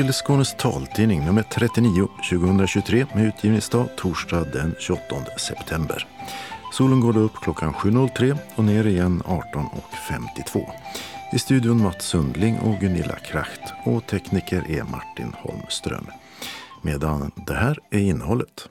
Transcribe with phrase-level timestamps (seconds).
[0.00, 5.02] Till Skånes taltidning nummer 39 2023 med utgivningsdag torsdag den 28
[5.36, 6.06] september.
[6.72, 10.66] Solen går upp klockan 7.03 och ner igen 18.52.
[11.32, 16.06] I studion Mats Sundling och Gunilla Kracht och tekniker är Martin Holmström.
[16.82, 18.68] Medan det här är innehållet.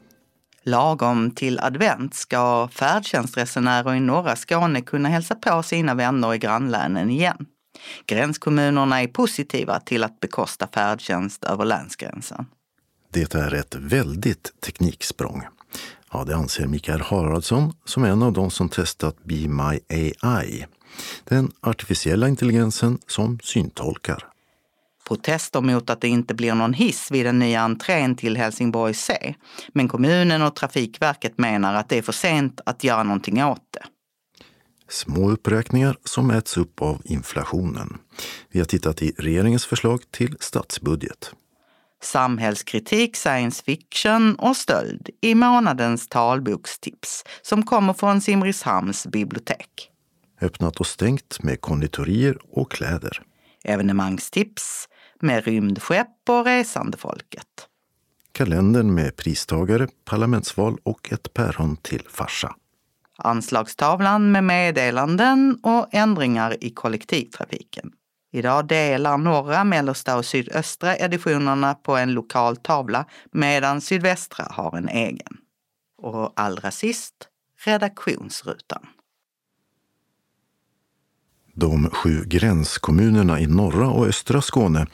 [0.64, 7.10] Lagom till advent ska färdtjänstresenärer i norra Skåne kunna hälsa på sina vänner i grannlänen
[7.10, 7.46] igen.
[8.06, 12.46] Gränskommunerna är positiva till att bekosta färdtjänst över länsgränsen.
[13.12, 15.44] Det är ett väldigt tekniksprång.
[16.12, 20.66] Ja, det anser Mikael Haraldsson som är en av de som testat Be My AI.
[21.24, 24.26] Den artificiella intelligensen som syntolkar.
[25.08, 29.36] Protester mot att det inte blir någon hiss vid den nya entrén till Helsingborg C.
[29.74, 33.84] Men kommunen och Trafikverket menar att det är för sent att göra någonting åt det.
[34.90, 37.98] Små uppräkningar som äts upp av inflationen.
[38.52, 41.34] Vi har tittat i regeringens förslag till statsbudget.
[42.04, 49.92] Samhällskritik, science fiction och stöld i månadens talbokstips som kommer från Simrishamns bibliotek.
[50.42, 53.22] Öppnat och stängt med konditorier och kläder.
[53.64, 54.88] Evenemangstips
[55.22, 57.46] med rymdskepp och resandefolket.
[58.32, 62.56] Kalendern med pristagare, parlamentsval och ett päron till farsa.
[63.20, 67.92] Anslagstavlan med meddelanden och ändringar i kollektivtrafiken.
[68.32, 74.90] Idag delar norra, mellersta och sydöstra editionerna på en lokal tavla medan sydvästra har en
[74.90, 75.38] egen.
[76.02, 77.16] Och allra sist
[77.66, 78.86] redaktionsrutan.
[81.54, 84.88] De sju gränskommunerna i norra och östra Skåne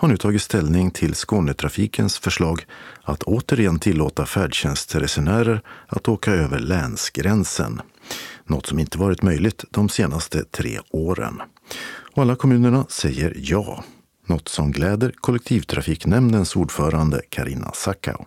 [0.00, 2.58] har nu tagit ställning till Skånetrafikens förslag
[3.02, 7.80] att återigen tillåta färdtjänstresenärer att åka över länsgränsen.
[8.44, 11.42] Något som inte varit möjligt de senaste tre åren.
[12.14, 13.84] Och alla kommunerna säger ja.
[14.28, 18.24] Något som gläder kollektivtrafiknämndens ordförande Karina Sackau.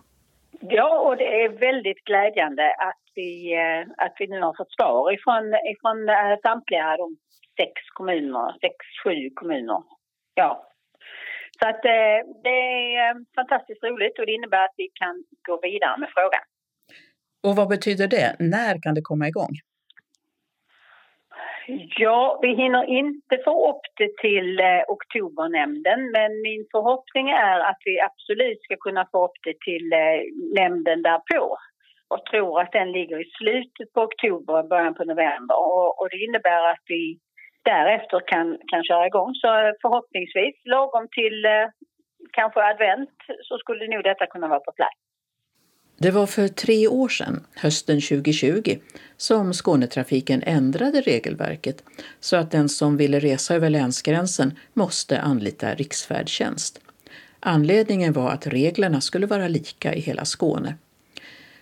[0.60, 5.12] Ja, och det är väldigt glädjande att vi, eh, att vi nu har fått svar
[5.14, 7.16] ifrån, ifrån eh, samtliga de
[7.60, 9.82] sex kommuner, sex, sju kommuner.
[10.34, 10.70] Ja.
[11.58, 12.60] Så att eh, det
[13.04, 15.14] är fantastiskt roligt och det innebär att vi kan
[15.48, 16.44] gå vidare med frågan.
[17.46, 18.36] Och vad betyder det?
[18.38, 19.54] När kan det komma igång?
[21.98, 27.80] Ja, vi hinner inte få upp det till eh, oktobernämnden men min förhoppning är att
[27.84, 30.20] vi absolut ska kunna få upp det till eh,
[30.60, 31.56] nämnden därpå
[32.08, 36.24] och tror att den ligger i slutet på oktober, början på november och, och det
[36.26, 37.18] innebär att vi
[37.64, 39.34] därefter kan, kan köra igång.
[39.34, 41.66] Så eh, förhoppningsvis lagom till eh,
[42.32, 44.98] kanske advent så skulle nog detta kunna vara på plats.
[45.98, 48.78] Det var för tre år sedan, hösten 2020,
[49.16, 51.84] som Skånetrafiken ändrade regelverket
[52.20, 56.80] så att den som ville resa över länsgränsen måste anlita riksfärdtjänst.
[57.40, 60.74] Anledningen var att reglerna skulle vara lika i hela Skåne.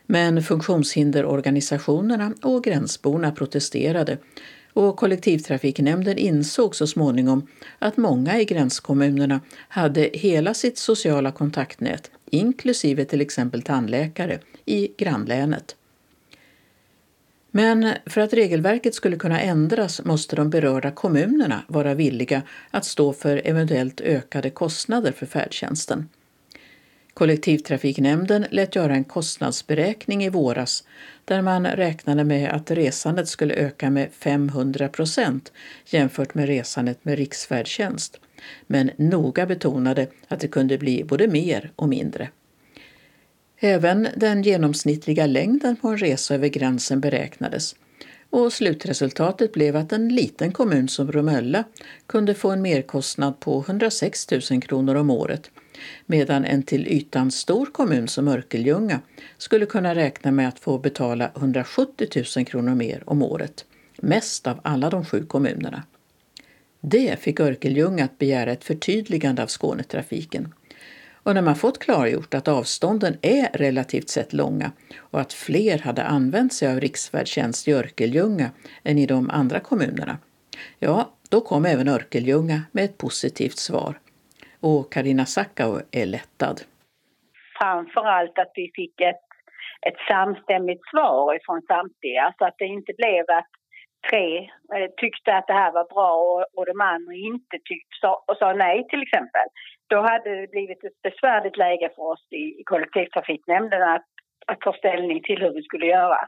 [0.07, 4.19] Men funktionshinderorganisationerna och gränsborna protesterade
[4.73, 7.47] och kollektivtrafiknämnden insåg så småningom
[7.79, 15.77] att många i gränskommunerna hade hela sitt sociala kontaktnät, inklusive till exempel tandläkare, i grannlänet.
[17.51, 23.13] Men för att regelverket skulle kunna ändras måste de berörda kommunerna vara villiga att stå
[23.13, 26.09] för eventuellt ökade kostnader för färdtjänsten.
[27.15, 30.85] Kollektivtrafiknämnden lät göra en kostnadsberäkning i våras
[31.25, 35.53] där man räknade med att resandet skulle öka med 500 procent
[35.87, 38.21] jämfört med resandet med riksfärdtjänst,
[38.67, 42.29] men noga betonade att det kunde bli både mer och mindre.
[43.59, 47.75] Även den genomsnittliga längden på en resa över gränsen beräknades.
[48.31, 51.65] Och slutresultatet blev att en liten kommun som Bromölla
[52.07, 55.51] kunde få en merkostnad på 106 000 kronor om året
[56.07, 59.01] medan en till ytan stor kommun som Örkelljunga
[59.39, 63.65] skulle kunna räkna med att få betala 170 000 kronor mer om året,
[63.97, 65.83] mest av alla de sju kommunerna.
[66.81, 70.55] Det fick Örkelljunga att begära ett förtydligande av Skånetrafiken.
[71.25, 76.03] Och när man fått klargjort att avstånden är relativt sett långa och att fler hade
[76.03, 78.51] använt sig av riksfärdtjänst i Örkelljunga
[78.83, 80.19] än i de andra kommunerna,
[80.79, 83.99] ja, då kom även Örkelljunga med ett positivt svar
[84.63, 86.57] och Karina Sackau är lättad.
[87.59, 89.27] Framför allt att vi fick ett,
[89.89, 93.51] ett samstämmigt svar från samtliga så att det inte blev att
[94.11, 94.39] tre
[94.75, 98.53] eh, tyckte att det här var bra och, och de andra inte tyckte och sa
[98.53, 99.47] nej till exempel.
[99.91, 104.07] Då hade det blivit ett besvärligt läge för oss i, i kollektivtrafiknämnden att,
[104.47, 106.21] att ta ställning till hur vi skulle göra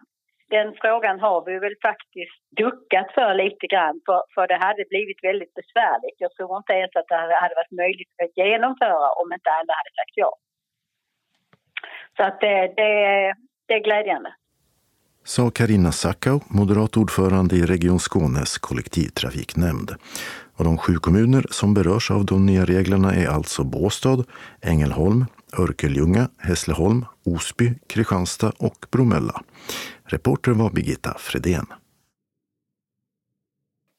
[0.50, 5.20] den frågan har vi väl faktiskt duckat för lite grann för, för det hade blivit
[5.22, 6.16] väldigt besvärligt.
[6.18, 9.92] Jag tror inte ens att det hade varit möjligt att genomföra om inte alla hade
[9.98, 10.32] sagt ja.
[12.16, 12.92] Så att det, det,
[13.66, 14.34] det är glädjande.
[15.26, 19.90] Sa Karina Sackau, moderat ordförande i Region Skånes kollektivtrafiknämnd.
[20.56, 24.24] Och de sju kommuner som berörs av de nya reglerna är alltså Båstad,
[24.62, 25.24] Ängelholm,
[25.58, 29.40] Örkelljunga, Hässleholm, Osby, Kristianstad och Bromölla.
[30.06, 31.66] Reporter var Birgitta Fredén.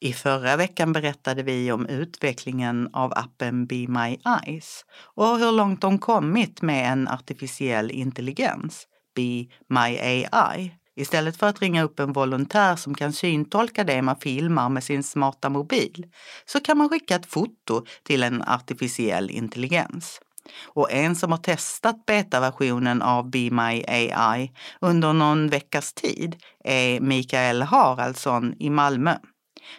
[0.00, 5.80] I förra veckan berättade vi om utvecklingen av appen Be My Eyes och hur långt
[5.80, 9.98] de kommit med en artificiell intelligens, Be My
[10.32, 10.74] AI.
[10.96, 15.02] Istället för att ringa upp en volontär som kan syntolka det man filmar med sin
[15.02, 16.06] smarta mobil
[16.44, 20.20] så kan man skicka ett foto till en artificiell intelligens.
[20.64, 27.00] Och en som har testat betaversionen av Be My AI under någon veckas tid är
[27.00, 29.16] Mikael Haraldsson i Malmö.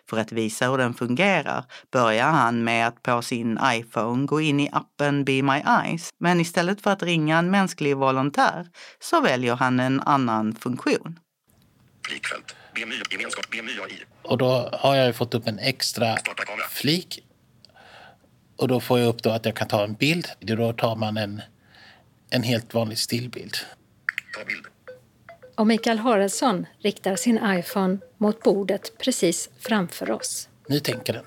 [0.09, 4.59] För att visa hur den fungerar börjar han med att på sin iPhone gå in
[4.59, 6.09] i appen Be My Eyes.
[6.19, 8.67] Men istället för att ringa en mänsklig volontär
[8.99, 11.19] så väljer han en annan funktion.
[12.07, 12.55] Flikfält.
[12.75, 14.03] BMY, gemenskap, BMY AI.
[14.21, 16.17] Och då har jag fått upp en extra
[16.69, 17.26] flik.
[18.57, 20.27] Och då får jag upp då att jag kan ta en bild.
[20.39, 21.41] Då tar man en,
[22.29, 23.53] en helt vanlig stillbild.
[24.37, 24.65] Ta bild.
[25.55, 30.49] Och Mikael Haraldsson riktar sin iPhone mot bordet precis framför oss.
[30.67, 31.25] Nu tänker den.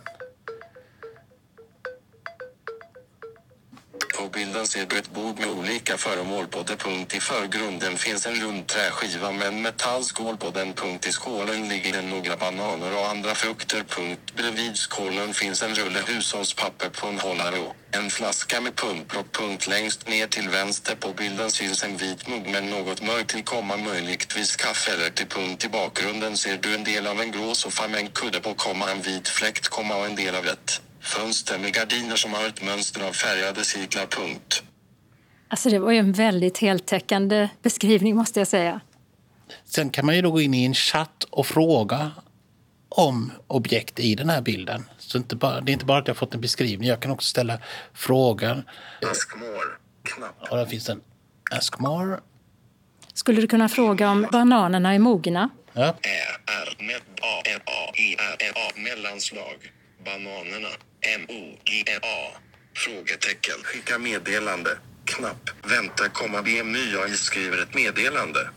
[4.21, 8.27] På bilden ser du ett bord med olika föremål på det punkt i förgrunden finns
[8.27, 12.97] en rund träskiva med en metallskål på den punkt i skålen ligger det några bananer
[12.97, 14.21] och andra frukter punkt.
[14.37, 19.67] Bredvid skålen finns en rulle hushållspapper på en hållare och en flaska med pumplock punkt
[19.67, 24.57] längst ner till vänster på bilden syns en vit mugg med något mörkt tillkomma, möjligtvis
[24.57, 28.01] kaffe eller till punkt i bakgrunden ser du en del av en grå soffa med
[28.01, 31.75] en kudde på komma en vit fläkt komma och en del av ett fönster med
[31.75, 34.63] gardiner som har ett mönster av färgade cirklar punkt.
[35.49, 38.81] Alltså det var ju en väldigt heltäckande beskrivning måste jag säga.
[39.65, 42.11] Sen kan man ju då gå in i en chatt och fråga
[42.89, 44.85] om objekt i den här bilden.
[44.99, 47.29] Så inte bara, det är inte bara att jag fått en beskrivning, jag kan också
[47.29, 47.59] ställa
[47.95, 48.65] frågor.
[49.11, 49.71] Ask more.
[50.03, 50.51] Knapp.
[50.51, 51.01] Och där finns en
[51.51, 52.21] Ask more.
[53.15, 55.49] Skulle du kunna fråga om bananerna är mogna?
[55.73, 55.95] Ja.
[58.77, 59.73] Mellanslag.
[60.05, 60.69] Bananerna.
[61.03, 62.39] M, O, G, N, A.
[62.75, 63.55] Frågetecken.
[63.63, 64.79] Skicka meddelande.
[65.05, 65.51] Knapp.
[65.63, 68.49] Vänta, komma BMY AI skriver ett meddelande.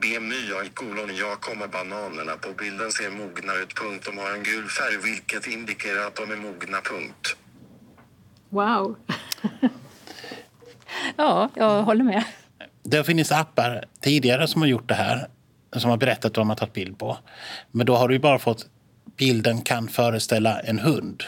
[0.00, 3.74] BMY AI kolon jag kommer bananerna på bilden ser mogna ut.
[3.74, 4.04] Punkt.
[4.04, 6.80] De har en gul färg vilket indikerar att de är mogna.
[6.80, 7.36] Punkt.
[8.48, 8.96] Wow!
[11.16, 12.24] ja, jag håller med.
[12.82, 15.28] Det har funnits appar tidigare som har gjort det här.
[15.76, 17.18] Som har berättat vad de har tagit bild på.
[17.70, 18.66] Men då har du ju bara fått
[19.16, 21.22] bilden kan föreställa en hund.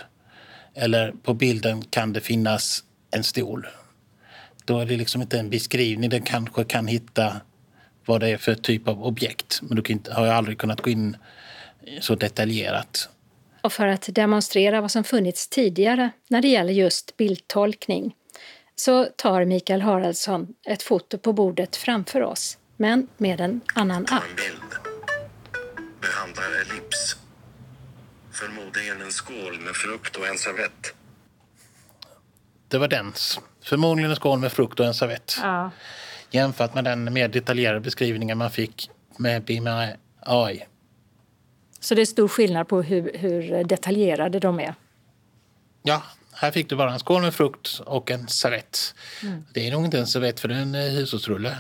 [0.75, 3.67] Eller på bilden kan det finnas en stol.
[4.65, 6.11] Då är det liksom inte en beskrivning.
[6.11, 7.41] Den kanske kan hitta
[8.05, 9.61] vad det är för typ av objekt.
[9.63, 11.17] Men inte, har jag aldrig kunnat gå in
[12.01, 13.09] så detaljerat.
[13.61, 18.14] Och för att demonstrera vad som funnits tidigare när det gäller just bildtolkning
[18.76, 24.23] så tar Mikael Haraldsson ett foto på bordet framför oss, men med en annan app.
[24.31, 24.73] en bild.
[26.00, 27.17] Behandlar ellips.
[28.38, 30.95] Förmodligen en skål med frukt och en servett.
[32.68, 33.40] Det var dens.
[33.64, 35.38] Förmodligen en skål med frukt och en servett.
[35.42, 35.71] Ja.
[36.30, 40.66] Jämfört med den mer detaljerade beskrivningen man fick med AI.
[41.80, 44.75] Så det är stor skillnad på hur, hur detaljerade de är.
[45.83, 46.02] Ja,
[46.33, 48.95] här fick du bara en skål med frukt och en servett.
[49.52, 51.57] Det är nog inte en servett för det är en eh, hushållsrulle.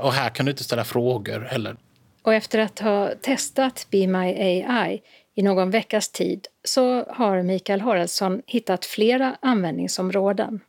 [0.00, 1.76] Och här kan du inte ställa frågor heller.
[2.22, 4.34] Och efter att ha testat Be My
[4.64, 5.02] AI
[5.34, 10.60] i någon veckas tid så har Mikael Haraldsson hittat flera användningsområden.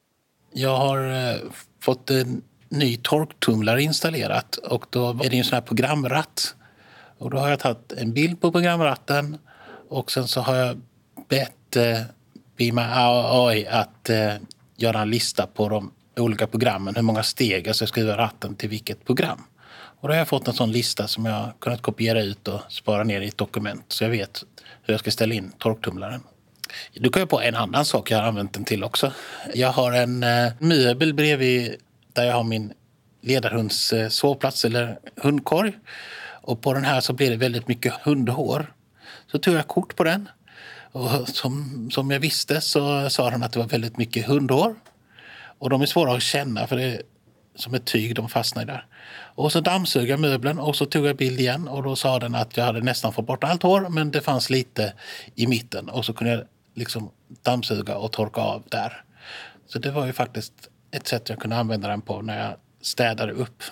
[0.53, 1.38] Jag har eh,
[1.80, 6.56] fått en ny torktumlare installerat och då är det en sån här programratt.
[7.18, 9.38] Och då har jag tagit en bild på programratten
[9.89, 10.82] och sen så har jag
[11.30, 12.01] bett eh,
[12.58, 14.34] Bima AI att eh,
[14.75, 18.70] göra en lista på de olika programmen, hur många steg jag ska skriva ratten till
[18.70, 19.44] vilket program.
[20.01, 22.62] Och då har jag fått en sån lista som jag har kunnat kopiera ut och
[22.70, 24.43] spara ner i ett dokument så jag vet
[24.84, 26.24] hur jag ska ställa in torktumlaren.
[26.93, 29.13] Du kan jag på en annan sak jag har använt den till också.
[29.53, 31.75] Jag har en eh, möbel bredvid
[32.13, 32.74] där jag har min
[33.22, 35.74] ledarhunds eh, sovplats eller hundkorg.
[36.41, 38.74] Och på den här så blir det väldigt mycket hundhår.
[39.31, 40.29] Så tog jag kort på den.
[40.91, 44.75] Och som, som jag visste så sa den att det var väldigt mycket hundhår.
[45.58, 47.01] Och de är svåra att känna för det,
[47.55, 48.86] som ett tyg, de fastnade där.
[49.36, 52.36] Och så dammsög jag möbeln och så tog jag bild igen och då sa den
[52.36, 54.93] att jag hade nästan fått bort allt hår men det fanns lite
[55.36, 56.43] i mitten och så kunde jag
[56.75, 57.12] liksom
[57.43, 59.03] dammsuga och torka av där.
[59.67, 60.53] Så det var ju faktiskt
[60.91, 63.63] ett sätt jag kunde använda den på när jag städade upp.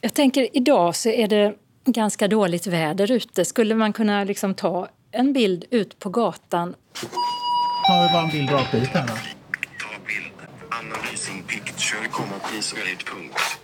[0.00, 1.54] Jag tänker idag så är det
[1.84, 3.44] ganska dåligt väder ute.
[3.44, 6.74] Skulle man kunna liksom ta en bild ut på gatan?
[7.88, 9.14] Har vi bara en bild rakt ut här då?
[9.14, 10.32] Ta bild.
[10.70, 11.44] Analysing
[11.90, 13.58] picture, komma prisvärdigt punkt.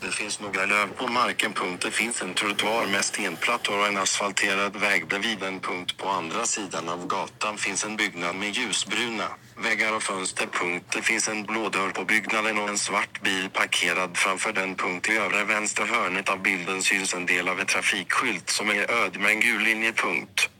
[0.00, 1.52] Det finns några löv på marken.
[1.52, 1.82] Punkt.
[1.82, 5.96] Det finns en trottoar med stenplattor och en asfalterad väg bredvid en punkt.
[5.96, 9.24] På andra sidan av gatan finns en byggnad med ljusbruna
[9.62, 10.46] väggar och fönster.
[10.46, 10.84] Punkt.
[10.94, 14.74] Det finns en blå dörr på byggnaden och en svart bil parkerad framför den.
[14.74, 15.08] Punkt.
[15.08, 19.20] I övre vänstra hörnet av bilden syns en del av en trafikskylt som är öd
[19.20, 19.92] med en gul linje.
[19.92, 20.50] Punkt.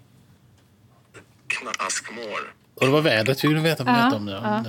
[1.78, 2.54] Askmår.
[2.74, 4.32] Och det var vädret vi ville veta Ja, om nu.
[4.32, 4.64] ja.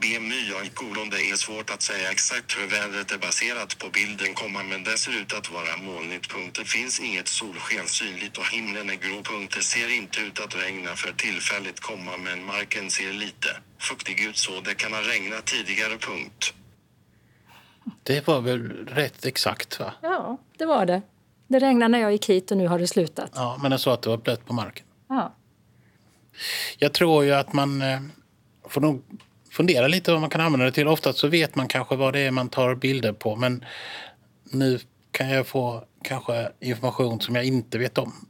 [0.00, 4.62] BMY kolon, det är svårt att säga exakt hur vädret är baserat på bilden, komma,
[4.62, 6.32] men det ser ut att vara molnigt.
[6.58, 9.22] Det finns inget solsken synligt och himlen är grå.
[9.56, 14.36] Det ser inte ut att regna för tillfället, komma, men marken ser lite fuktig ut
[14.36, 15.98] så det kan ha regnat tidigare.
[15.98, 16.54] Punkt.
[18.02, 19.92] Det var väl rätt exakt va?
[20.02, 21.02] Ja, det var det.
[21.48, 23.30] Det regnade när jag gick hit och nu har det slutat.
[23.34, 24.86] Ja, men jag sa att det var blött på marken.
[25.08, 25.34] Ja.
[26.78, 28.00] Jag tror ju att man eh,
[28.68, 29.02] får nog
[29.50, 30.88] fundera lite vad man kan använda det till.
[30.88, 33.64] Oftast så vet man kanske vad det är man tar bilder på men
[34.50, 34.78] nu
[35.12, 38.26] kan jag få kanske information som jag inte vet om.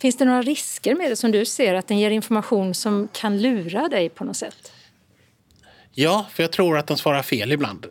[0.00, 3.42] Finns det några risker med det som du ser, att den ger information som kan
[3.42, 4.72] lura dig på något sätt?
[5.92, 7.86] Ja, för jag tror att de svarar fel ibland.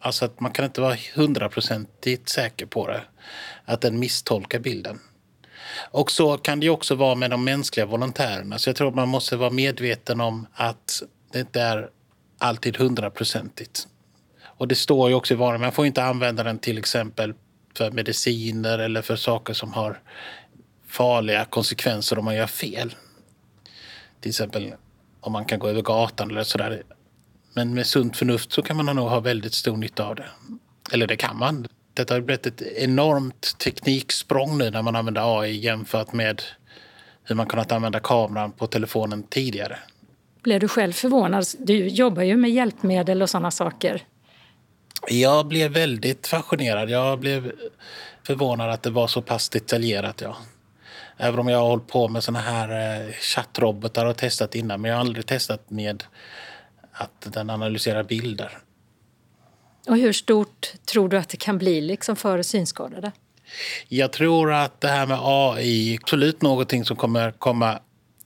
[0.00, 3.02] Alltså att man kan inte vara hundraprocentigt säker på det.
[3.64, 4.98] Att den misstolkar bilden.
[5.90, 8.58] Och så kan det ju också vara med de mänskliga volontärerna.
[8.58, 11.90] Så jag tror att man måste vara medveten om att det inte är
[12.38, 13.88] alltid hundraprocentigt.
[14.42, 17.34] Och det står ju också i varan, man får inte använda den till exempel
[17.76, 20.00] för mediciner eller för saker som har
[20.86, 22.94] farliga konsekvenser om man gör fel.
[24.20, 24.74] Till exempel
[25.20, 26.82] om man kan gå över gatan eller sådär.
[27.54, 30.30] Men med sunt förnuft så kan man nog ha väldigt stor nytta av det.
[30.92, 31.66] Eller det kan man.
[31.94, 36.42] Detta har blivit ett enormt tekniksprång nu när man använder AI jämfört med
[37.24, 39.78] hur man kunnat använda kameran på telefonen tidigare.
[40.42, 41.44] Blev du själv förvånad?
[41.58, 44.02] Du jobbar ju med hjälpmedel och sådana saker.
[45.08, 46.90] Jag blev väldigt fascinerad.
[46.90, 47.52] Jag blev
[48.22, 50.20] förvånad att det var så pass detaljerat.
[50.20, 50.36] Ja.
[51.16, 54.80] Även om jag har hållit på med såna här eh, chattrobotar och testat innan.
[54.80, 56.04] Men jag har aldrig testat med
[56.92, 58.58] att den analyserar bilder.
[59.88, 63.12] Och hur stort tror du att det kan bli liksom för synskadade?
[63.88, 67.80] Jag tror att det här med AI är absolut någonting som kommer komma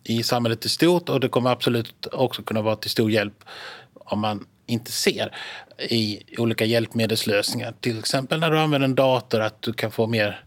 [0.05, 3.45] i samhället i stort och det kommer absolut också kunna vara till stor hjälp
[3.95, 5.37] om man inte ser
[5.79, 7.75] i olika hjälpmedelslösningar.
[7.81, 10.45] Till exempel när du använder en dator att du kan få mer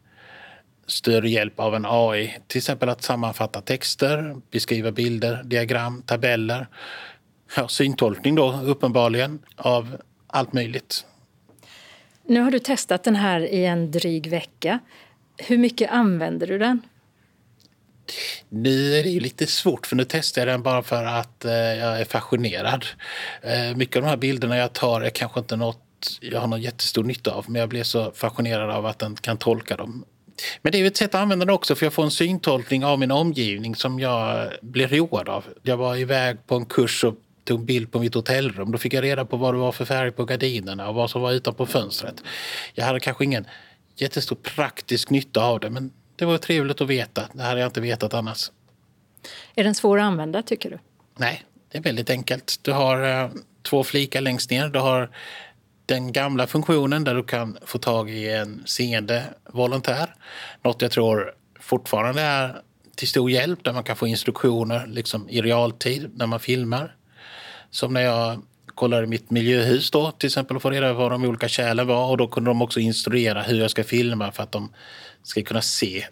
[0.87, 2.37] större hjälp av en AI.
[2.47, 6.67] Till exempel att sammanfatta texter, beskriva bilder, diagram, tabeller.
[7.55, 9.97] Ja, syntolkning då uppenbarligen av
[10.27, 11.05] allt möjligt.
[12.23, 14.79] Nu har du testat den här i en dryg vecka.
[15.37, 16.81] Hur mycket använder du den?
[18.49, 21.51] Nu är det ju lite svårt för nu testar jag den bara för att eh,
[21.53, 22.85] jag är fascinerad.
[23.41, 25.83] Eh, mycket av de här bilderna jag tar är kanske inte något
[26.21, 29.37] jag har någon jättestor nytta av men jag blir så fascinerad av att den kan
[29.37, 30.05] tolka dem.
[30.61, 32.85] Men det är ju ett sätt att använda den också för jag får en syntolkning
[32.85, 35.45] av min omgivning som jag blir road av.
[35.63, 38.71] Jag var iväg på en kurs och tog en bild på mitt hotellrum.
[38.71, 41.21] Då fick jag reda på vad det var för färg på gardinerna och vad som
[41.21, 42.23] var utanpå fönstret.
[42.73, 43.45] Jag hade kanske ingen
[43.95, 47.27] jättestor praktisk nytta av det men det var trevligt att veta.
[47.33, 48.51] Det hade jag inte vetat annars.
[49.55, 50.79] Är den svår att använda tycker du?
[51.17, 52.59] Nej, det är väldigt enkelt.
[52.61, 53.29] Du har eh,
[53.61, 54.69] två flikar längst ner.
[54.69, 55.09] Du har
[55.85, 60.15] den gamla funktionen där du kan få tag i en seende volontär.
[60.61, 62.61] Något jag tror fortfarande är
[62.95, 66.95] till stor hjälp där man kan få instruktioner liksom i realtid när man filmar.
[67.69, 68.41] Som när jag
[68.75, 72.09] kollade mitt miljöhus då till exempel och få reda på vad de olika kärlen var
[72.09, 74.73] och då kunde de också instruera hur jag ska filma för att de
[75.27, 76.07] ska kunna se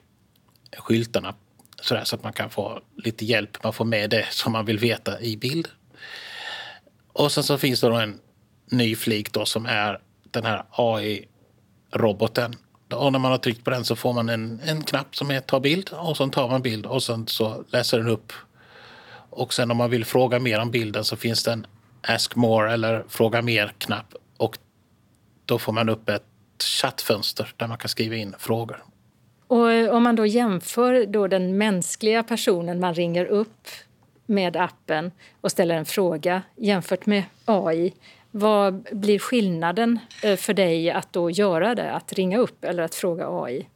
[0.78, 1.36] skyltarna
[1.82, 3.64] sådär, så att man kan få lite hjälp.
[3.64, 5.68] Man får med det som man vill veta i bild.
[7.14, 8.20] Och sen så finns det då en
[8.72, 10.00] ny flik då som är
[10.32, 12.56] den här AI-roboten.
[12.94, 15.42] Och när man har tryckt på den så får man en, en knapp som är
[15.42, 18.34] ta bild och sen tar man bild och sen så läser den upp.
[19.30, 21.68] Och sen om man vill fråga mer om bilden så finns det en
[22.02, 24.58] Ask more eller Fråga mer-knapp och
[25.46, 26.24] då får man upp ett
[26.64, 28.84] chattfönster där man kan skriva in frågor.
[29.48, 33.68] Och eh, om man då jämför då den mänskliga personen man ringer upp
[34.26, 35.12] med appen
[35.42, 37.94] och ställer en fråga jämfört med AI.
[38.32, 42.96] Vad blir skillnaden eh, för dig att då göra det, att ringa upp eller att
[42.96, 43.68] fråga AI?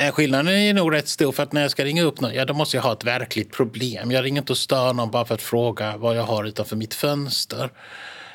[0.00, 2.44] Eh, skillnaden är nog rätt stor för att när jag ska ringa upp någon, ja
[2.44, 4.10] då måste jag ha ett verkligt problem.
[4.10, 6.94] Jag ringer inte och stör någon bara för att fråga vad jag har utanför mitt
[6.94, 7.70] fönster.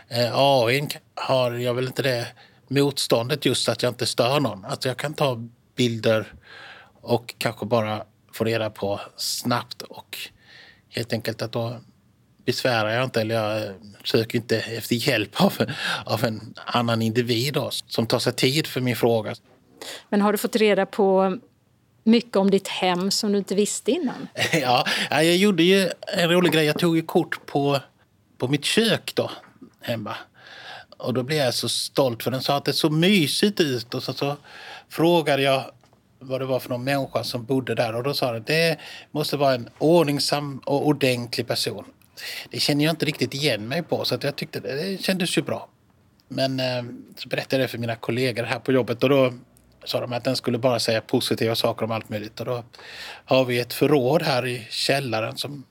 [0.07, 2.27] Eh, AI har jag väl inte det
[2.67, 4.65] motståndet just att jag inte stör någon.
[4.65, 6.33] Att jag kan ta bilder
[7.07, 10.17] och kanske bara få reda på snabbt och
[10.89, 11.79] helt enkelt att då
[12.45, 13.73] besvärar jag inte eller jag
[14.03, 15.53] söker inte efter hjälp av,
[16.05, 19.35] av en annan individ då, som tar sig tid för min fråga.
[20.09, 21.37] Men har du fått reda på
[22.03, 24.27] mycket om ditt hem som du inte visste innan?
[24.61, 26.65] Ja, jag gjorde ju en rolig grej.
[26.65, 27.79] Jag tog ju kort på,
[28.37, 29.31] på mitt kök då,
[29.81, 30.15] hemma.
[30.97, 33.93] Och då blev jag så stolt för den sa att det såg mysigt ut.
[33.93, 34.35] Och så, så
[34.89, 35.71] frågade jag
[36.19, 37.95] vad det var för någon människa som bodde där.
[37.95, 38.77] Och då sa den det
[39.11, 41.85] måste vara en ordningsam och ordentlig person.
[42.51, 45.37] Det känner jag inte riktigt igen mig på så att jag tyckte det, det kändes
[45.37, 45.69] ju bra.
[46.27, 46.83] Men eh,
[47.15, 49.33] så berättade jag det för mina kollegor här på jobbet och då
[49.85, 52.39] sa de att den skulle bara säga positiva saker om allt möjligt.
[52.39, 52.63] Och då
[53.25, 55.63] har vi ett förråd här i källaren som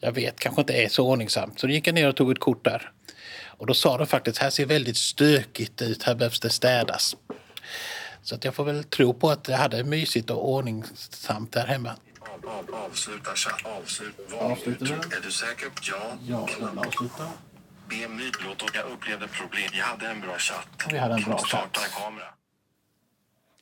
[0.00, 1.60] jag vet kanske inte är så ordningsamt.
[1.60, 2.90] Så då gick jag ner och tog ett kort där.
[3.46, 7.16] Och då sa de faktiskt, här ser väldigt stökigt ut, här behövs det städas.
[8.26, 11.90] Så att jag får väl tro på att jag hade mysigt och ordningsamt där hemma.
[12.72, 13.66] Avsluta chatt.
[14.40, 14.82] Avslut.
[14.82, 15.68] Är du säker?
[15.82, 15.96] Ja.
[16.26, 17.28] Ja, den avslutar.
[17.88, 19.68] Be mytlåt och jag upplevde problem.
[19.72, 20.68] Vi hade en bra chatt.
[20.90, 22.02] Vi hade en bra Starta chatt.
[22.02, 22.24] kamera.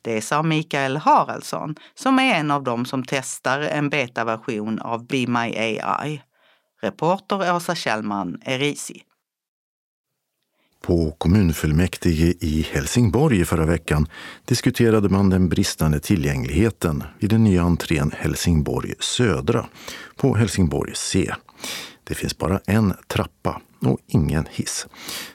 [0.01, 5.27] Det sa Mikael Haraldsson som är en av dem som testar en betaversion av Be
[5.27, 6.21] My AI.
[6.81, 9.03] Reporter Åsa Kjellman Erisi.
[10.85, 14.07] På kommunfullmäktige i Helsingborg i förra veckan
[14.45, 19.65] diskuterade man den bristande tillgängligheten vid den nya entrén Helsingborg Södra
[20.15, 21.33] på Helsingborg C.
[22.03, 24.87] Det finns bara en trappa och ingen hiss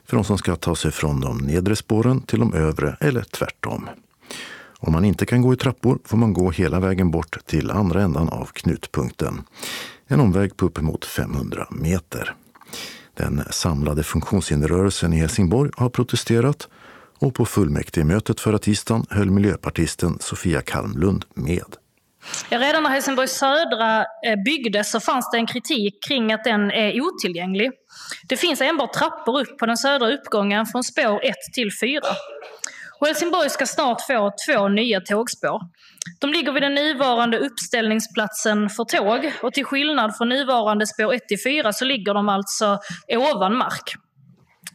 [0.07, 3.89] för de som ska ta sig från de nedre spåren till de övre eller tvärtom.
[4.79, 8.03] Om man inte kan gå i trappor får man gå hela vägen bort till andra
[8.03, 9.43] ändan av knutpunkten.
[10.07, 12.35] En omväg på uppemot 500 meter.
[13.21, 16.69] Den samlade funktionshinderrörelsen i Helsingborg har protesterat
[17.19, 21.77] och på fullmäktigemötet förra tisdagen höll miljöpartisten Sofia Kalmlund med.
[22.49, 26.71] Ja, redan när Helsingborg södra eh, byggdes så fanns det en kritik kring att den
[26.71, 27.71] är otillgänglig.
[28.29, 32.01] Det finns enbart trappor upp på den södra uppgången från spår 1 till 4.
[33.01, 35.61] Och Helsingborg ska snart få två nya tågspår.
[36.21, 41.29] De ligger vid den nuvarande uppställningsplatsen för tåg och till skillnad från nuvarande spår 1
[41.29, 43.95] till 4 så ligger de alltså ovan mark.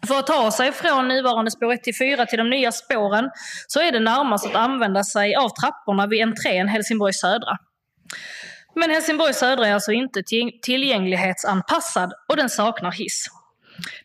[0.07, 3.29] För att ta sig från nuvarande spår 1 till 4 till de nya spåren
[3.67, 7.57] så är det närmast att använda sig av trapporna vid entrén Helsingborg södra.
[8.75, 10.23] Men Helsingborg södra är alltså inte
[10.61, 13.27] tillgänglighetsanpassad och den saknar hiss.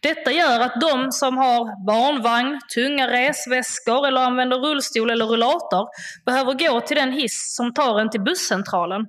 [0.00, 5.88] Detta gör att de som har barnvagn, tunga resväskor eller använder rullstol eller rullator
[6.26, 9.06] behöver gå till den hiss som tar en till busscentralen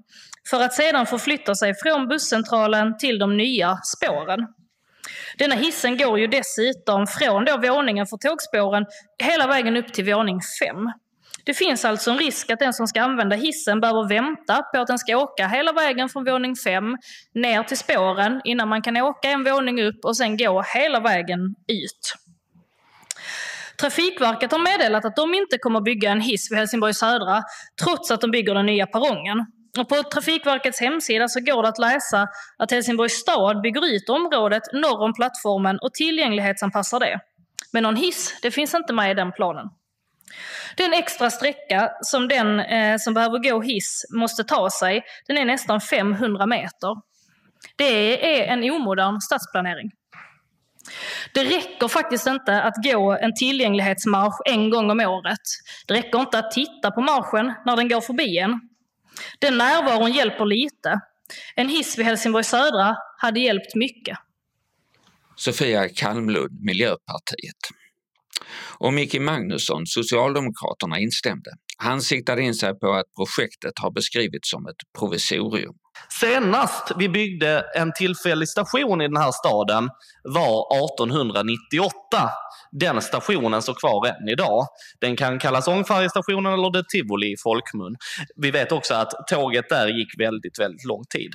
[0.50, 4.48] för att sedan förflytta sig från busscentralen till de nya spåren.
[5.38, 8.86] Denna hissen går ju dessutom från då våningen för tågspåren
[9.24, 10.78] hela vägen upp till våning 5.
[11.44, 14.88] Det finns alltså en risk att den som ska använda hissen behöver vänta på att
[14.88, 16.98] den ska åka hela vägen från våning 5
[17.34, 21.40] ner till spåren innan man kan åka en våning upp och sen gå hela vägen
[21.68, 22.16] ut.
[23.82, 27.44] Trafikverket har meddelat att de inte kommer bygga en hiss vid Helsingborg södra
[27.84, 29.46] trots att de bygger den nya perrongen.
[29.78, 32.28] Och på Trafikverkets hemsida så går det att läsa
[32.58, 37.20] att Helsingborgs stad bygger ut området norr om plattformen och tillgänglighetsanpassar det.
[37.74, 39.70] Men någon hiss, det finns inte med i den planen.
[40.78, 45.46] Den extra sträcka som den eh, som behöver gå hiss måste ta sig, den är
[45.46, 46.96] nästan 500 meter.
[47.76, 49.92] Det är en omodern stadsplanering.
[51.34, 55.40] Det räcker faktiskt inte att gå en tillgänglighetsmarsch en gång om året.
[55.88, 58.60] Det räcker inte att titta på marschen när den går förbi en.
[59.40, 61.00] Den närvaron hjälper lite.
[61.56, 64.18] En hiss vid Helsingborg södra hade hjälpt mycket.
[65.36, 67.81] Sofia Kalmlund, Miljöpartiet.
[68.78, 71.52] Och Micke Magnusson, Socialdemokraterna, instämde.
[71.78, 75.74] Han siktade in sig på att projektet har beskrivits som ett provisorium.
[76.20, 79.90] Senast vi byggde en tillfällig station i den här staden
[80.24, 81.94] var 1898.
[82.72, 84.66] Den stationen står kvar än idag.
[85.02, 87.96] Den kan kallas ångfärjestationen eller det Tivoli i folkmun.
[88.36, 91.32] Vi vet också att tåget där gick väldigt, väldigt lång tid.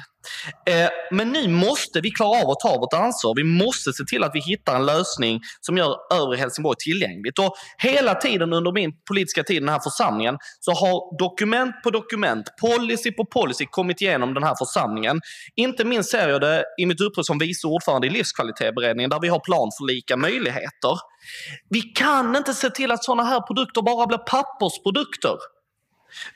[0.70, 3.34] Eh, men nu måste vi klara av att ta vårt ansvar.
[3.36, 7.38] Vi måste se till att vi hittar en lösning som gör övre Helsingborg tillgängligt.
[7.38, 11.90] Och hela tiden under min politiska tid i den här församlingen så har dokument på
[11.90, 15.20] dokument, policy på policy kommit igenom den här församlingen.
[15.56, 19.28] Inte minst ser jag det i mitt uppdrag som vice ordförande i livskvalitetsberedningen där vi
[19.28, 20.96] har plan för lika möjligheter.
[21.70, 25.36] Vi kan inte se till att sådana här produkter bara blir pappersprodukter.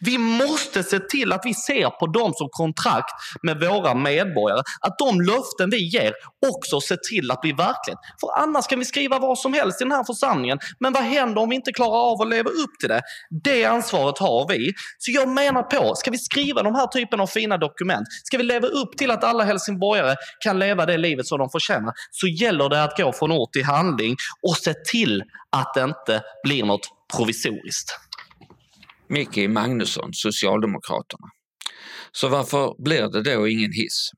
[0.01, 4.63] Vi måste se till att vi ser på dem som kontrakt med våra medborgare.
[4.81, 6.13] Att de löften vi ger
[6.55, 7.99] också ser till att bli verklighet.
[8.21, 10.59] För annars kan vi skriva vad som helst i den här församlingen.
[10.79, 13.01] Men vad händer om vi inte klarar av att leva upp till det?
[13.45, 14.73] Det ansvaret har vi.
[14.99, 18.43] Så jag menar på, ska vi skriva de här typen av fina dokument, ska vi
[18.43, 22.69] leva upp till att alla helsingborgare kan leva det livet som de förtjänar, så gäller
[22.69, 26.89] det att gå från ord till handling och se till att det inte blir något
[27.17, 27.99] provisoriskt.
[29.11, 31.27] Micke Magnusson, Socialdemokraterna.
[32.13, 34.11] Så varför blir det då ingen hiss?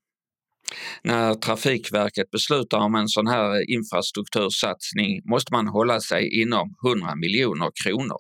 [1.05, 7.71] När Trafikverket beslutar om en sån här infrastruktursatsning måste man hålla sig inom 100 miljoner
[7.85, 8.19] kronor.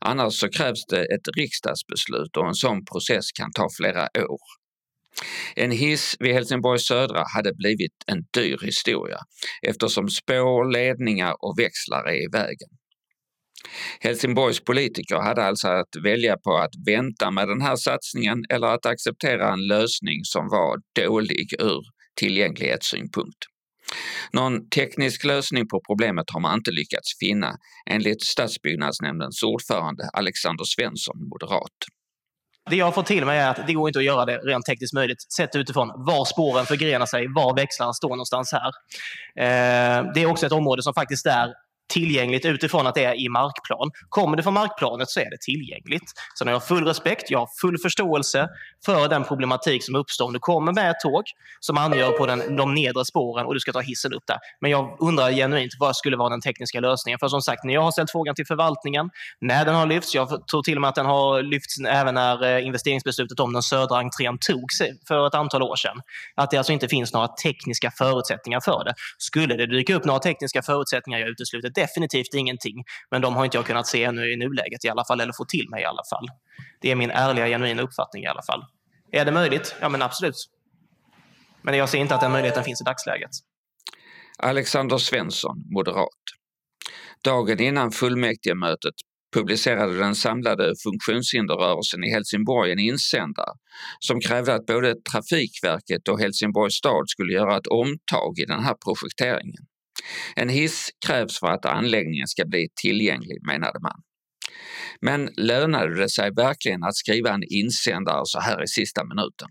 [0.00, 4.62] Annars så krävs det ett riksdagsbeslut och en sån process kan ta flera år.
[5.56, 9.18] En hiss vid Helsingborg södra hade blivit en dyr historia
[9.68, 12.68] eftersom spår, ledningar och växlar är i vägen.
[14.00, 18.86] Helsingborgs politiker hade alltså att välja på att vänta med den här satsningen eller att
[18.86, 21.82] acceptera en lösning som var dålig ur
[22.20, 23.38] tillgänglighetssynpunkt.
[24.32, 27.56] Någon teknisk lösning på problemet har man inte lyckats finna
[27.90, 31.78] enligt stadsbyggnadsnämndens ordförande Alexander Svensson, moderat.
[32.70, 34.94] Det jag får till mig är att det går inte att göra det rent tekniskt
[34.94, 38.68] möjligt sett utifrån var spåren förgrenar sig, var växlarna står någonstans här.
[39.36, 41.54] Eh, det är också ett område som faktiskt är
[41.92, 43.90] tillgängligt utifrån att det är i markplan.
[44.08, 46.12] Kommer det från markplanet så är det tillgängligt.
[46.34, 48.48] Så jag har full respekt, jag har full förståelse
[48.84, 51.24] för den problematik som uppstår om du kommer med ett tåg
[51.60, 54.38] som angör på den, de nedre spåren och du ska ta hissen upp där.
[54.60, 57.18] Men jag undrar genuint vad skulle vara den tekniska lösningen?
[57.18, 60.46] För som sagt, när jag har ställt frågan till förvaltningen, när den har lyfts, jag
[60.46, 63.98] tror till och med att den har lyfts även när eh, investeringsbeslutet om den södra
[63.98, 64.78] entrén togs
[65.08, 66.00] för ett antal år sedan.
[66.36, 68.94] Att det alltså inte finns några tekniska förutsättningar för det.
[69.18, 72.84] Skulle det dyka upp några tekniska förutsättningar, jag utesluter definitivt ingenting.
[73.10, 75.44] Men de har inte jag kunnat se ännu i nuläget i alla fall, eller få
[75.44, 76.26] till mig i alla fall.
[76.80, 78.64] Det är min ärliga, genuina uppfattning i alla fall.
[79.12, 79.76] Är det möjligt?
[79.80, 80.36] Ja, men absolut.
[81.62, 83.30] Men jag ser inte att den möjligheten finns i dagsläget.
[84.38, 86.22] Alexander Svensson, moderat.
[87.24, 88.94] Dagen innan fullmäktigemötet
[89.34, 93.52] publicerade den samlade funktionshinderrörelsen i Helsingborg en insändare
[93.98, 98.74] som krävde att både Trafikverket och Helsingborgs stad skulle göra ett omtag i den här
[98.84, 99.66] projekteringen.
[100.36, 104.02] En hiss krävs för att anläggningen ska bli tillgänglig, menade man.
[105.00, 109.48] Men lönade det sig verkligen att skriva en insändare så här i sista minuten?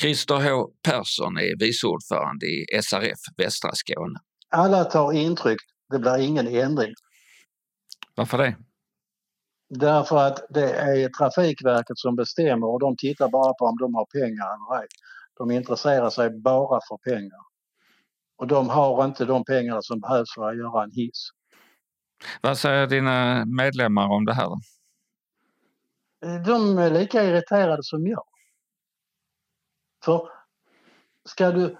[0.00, 4.18] Christer H Persson är viceordförande i SRF Västra Skåne.
[4.50, 5.58] Alla tar intryck,
[5.90, 6.94] det blir ingen ändring.
[8.14, 8.56] Varför det?
[9.70, 14.06] Därför att det är Trafikverket som bestämmer och de tittar bara på om de har
[14.06, 14.86] pengar eller ej.
[15.38, 17.47] De intresserar sig bara för pengar.
[18.38, 21.30] Och de har inte de pengarna som behövs för att göra en hiss.
[22.40, 24.50] Vad säger dina medlemmar om det här?
[26.44, 28.24] De är lika irriterade som jag.
[30.04, 30.28] För
[31.24, 31.76] ska du,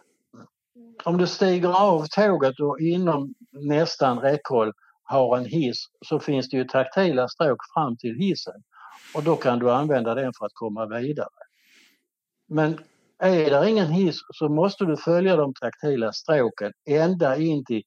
[1.05, 6.57] om du stiger av tåget och inom nästan räckhåll har en hiss så finns det
[6.57, 8.63] ju taktila stråk fram till hissen
[9.15, 11.29] och då kan du använda den för att komma vidare.
[12.49, 12.79] Men
[13.19, 17.83] är det ingen hiss så måste du följa de taktila stråken ända in till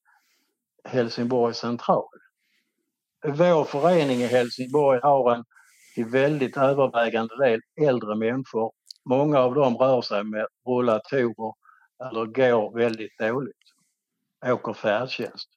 [0.84, 2.10] Helsingborg central.
[3.24, 5.44] Vår förening i Helsingborg har en
[5.96, 8.72] till väldigt övervägande del äldre människor.
[9.06, 11.54] Många av dem rör sig med rullatorer
[12.04, 13.56] eller går väldigt dåligt.
[14.46, 15.50] Åker färdtjänst.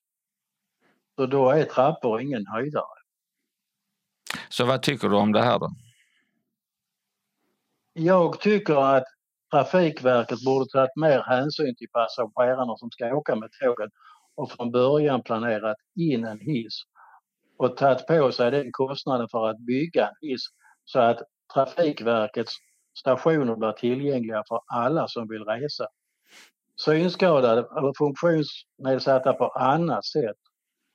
[1.17, 2.99] Så då är trappor ingen höjdare.
[4.49, 5.71] Så vad tycker du om det här då?
[7.93, 9.05] Jag tycker att
[9.55, 13.91] Trafikverket borde tagit mer hänsyn till passagerarna som ska åka med tåget
[14.35, 16.83] och från början planerat in en hiss
[17.59, 20.43] och tagit på sig den kostnaden för att bygga en hiss
[20.85, 21.19] så att
[21.55, 22.53] Trafikverkets
[22.99, 25.87] stationer blir tillgängliga för alla som vill resa.
[26.77, 30.41] Synskadade eller funktionsnedsatta på annat sätt,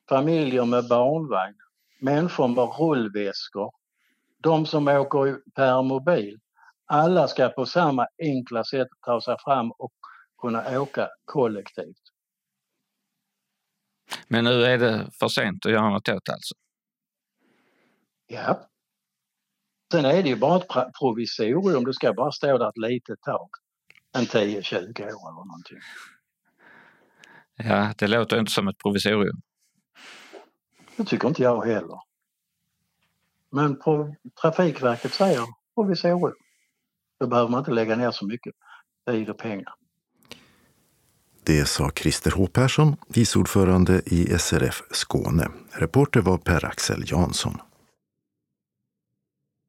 [0.10, 1.58] familjer med barnvagn,
[2.02, 3.72] människor med rullväskor,
[4.44, 6.40] de som åker per mobil.
[6.92, 9.94] Alla ska på samma enkla sätt ta sig fram och
[10.42, 12.02] kunna åka kollektivt.
[14.28, 16.56] Men nu är det för sent att göra något åt alltså?
[18.28, 18.70] Ja.
[19.92, 23.50] Sen är det ju bara ett provisorium, det ska bara stå där ett litet tag.
[24.18, 25.80] En 10-20 år eller någonting.
[27.56, 29.42] Ja, det låter inte som ett provisorium.
[30.96, 32.00] Det tycker inte jag heller.
[33.52, 33.80] Men
[34.42, 36.34] Trafikverket säger provisorium.
[37.20, 38.54] Då behöver man inte lägga ner så mycket
[39.10, 39.74] tid och pengar.
[41.44, 45.48] Det sa Christer H Persson, vice ordförande i SRF Skåne.
[45.72, 47.58] Reporter var Per-Axel Jansson.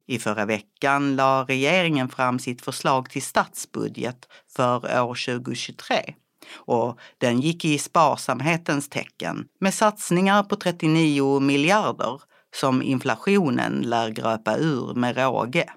[0.07, 5.95] I förra veckan la regeringen fram sitt förslag till statsbudget för år 2023
[6.55, 12.21] och den gick i sparsamhetens tecken med satsningar på 39 miljarder
[12.55, 15.69] som inflationen lär gröpa ur med råge.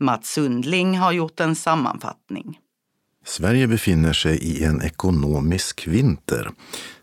[0.00, 2.58] Mats Sundling har gjort en sammanfattning.
[3.24, 6.50] Sverige befinner sig i en ekonomisk vinter,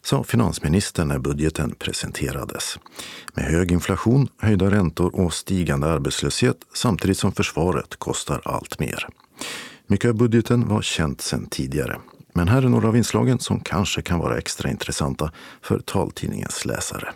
[0.02, 2.80] sa finansministern när budgeten presenterades.
[3.34, 9.08] Med hög inflation, höjda räntor och stigande arbetslöshet samtidigt som försvaret kostar allt mer.
[9.88, 12.00] Mycket av budgeten var känt sedan tidigare.
[12.34, 17.14] Men här är några av inslagen som kanske kan vara extra intressanta för taltidningens läsare.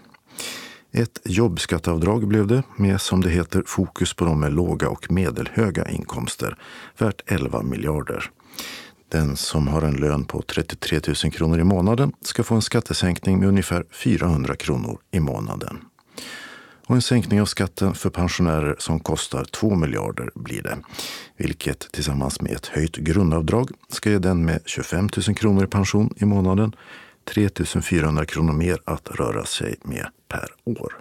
[0.91, 5.89] Ett jobbskatteavdrag blev det med, som det heter, fokus på de med låga och medelhöga
[5.89, 6.58] inkomster,
[6.97, 8.32] värt 11 miljarder.
[9.10, 13.39] Den som har en lön på 33 000 kronor i månaden ska få en skattesänkning
[13.39, 15.78] med ungefär 400 kronor i månaden.
[16.88, 20.78] Och en sänkning av skatten för pensionärer som kostar 2 miljarder blir det.
[21.38, 26.13] Vilket tillsammans med ett höjt grundavdrag ska ge den med 25 000 kronor i pension
[26.17, 26.76] i månaden
[27.28, 27.50] 3
[27.82, 30.94] 400 kronor mer att röra sig med per år.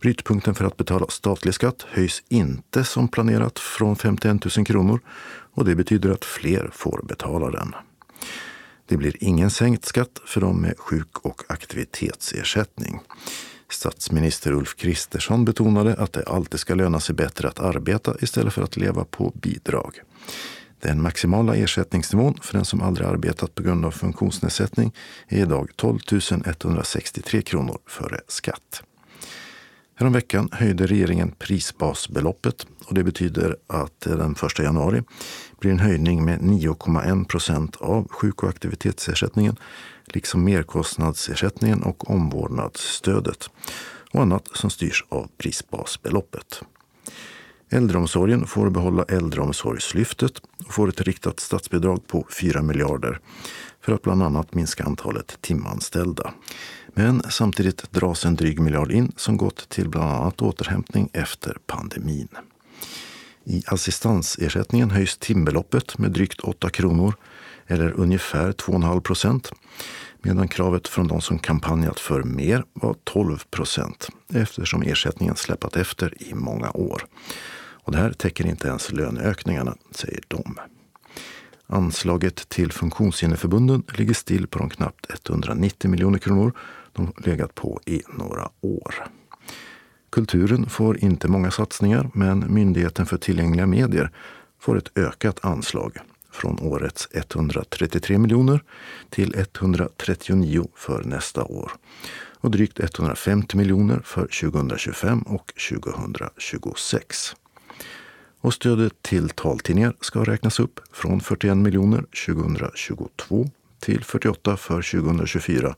[0.00, 5.00] Brytpunkten för att betala statlig skatt höjs inte som planerat från 51 000 kronor
[5.54, 7.74] och det betyder att fler får betala den.
[8.86, 13.00] Det blir ingen sänkt skatt för de med sjuk och aktivitetsersättning.
[13.68, 18.62] Statsminister Ulf Kristersson betonade att det alltid ska löna sig bättre att arbeta istället för
[18.62, 20.00] att leva på bidrag.
[20.80, 24.92] Den maximala ersättningsnivån för den som aldrig arbetat på grund av funktionsnedsättning
[25.28, 25.98] är idag 12
[26.46, 28.82] 163 kronor före skatt.
[29.94, 35.02] Häromveckan höjde regeringen prisbasbeloppet och det betyder att den 1 januari
[35.58, 39.56] blir en höjning med 9,1 procent av sjuk och aktivitetsersättningen
[40.06, 43.50] liksom merkostnadsersättningen och omvårdnadsstödet
[44.12, 46.62] och annat som styrs av prisbasbeloppet.
[47.72, 53.18] Äldreomsorgen får behålla Äldreomsorgslyftet och får ett riktat statsbidrag på 4 miljarder
[53.80, 56.34] för att bland annat minska antalet timanställda.
[56.94, 62.28] Men samtidigt dras en dryg miljard in som gått till bland annat återhämtning efter pandemin.
[63.44, 67.14] I assistansersättningen höjs timbeloppet med drygt 8 kronor
[67.66, 69.52] eller ungefär 2,5 procent
[70.22, 76.22] medan kravet från de som kampanjat för mer var 12 procent eftersom ersättningen släpat efter
[76.22, 77.06] i många år.
[77.90, 80.58] Och det här täcker inte ens löneökningarna, säger de.
[81.66, 86.52] Anslaget till funktionshinderförbunden ligger still på de knappt 190 miljoner kronor
[86.92, 88.94] de legat på i några år.
[90.10, 94.10] Kulturen får inte många satsningar, men Myndigheten för tillgängliga medier
[94.60, 95.98] får ett ökat anslag
[96.32, 98.62] från årets 133 miljoner
[99.08, 101.72] till 139 för nästa år
[102.40, 107.34] och drygt 150 miljoner för 2025 och 2026.
[108.40, 113.50] Och stödet till taltidningar ska räknas upp från 41 miljoner 2022
[113.80, 115.74] till 48 för 2024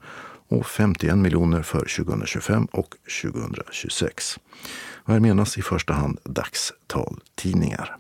[0.49, 4.39] och 51 miljoner för 2025 och 2026.
[4.95, 7.97] Och här menas i första hand dagstaltidningar.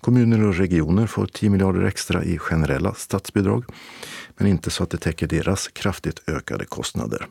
[0.00, 3.64] Kommuner och regioner får 10 miljarder extra i generella statsbidrag,
[4.36, 7.26] men inte så att det täcker deras kraftigt ökade kostnader.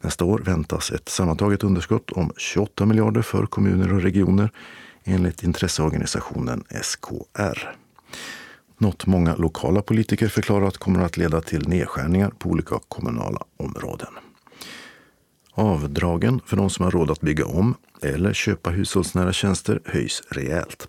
[0.00, 4.50] Nästa år väntas ett sammantaget underskott om 28 miljarder för kommuner och regioner
[5.06, 7.76] enligt intresseorganisationen SKR.
[8.78, 14.08] Något många lokala politiker förklarat kommer att leda till nedskärningar på olika kommunala områden.
[15.52, 20.88] Avdragen för de som har råd att bygga om eller köpa hushållsnära tjänster höjs rejält.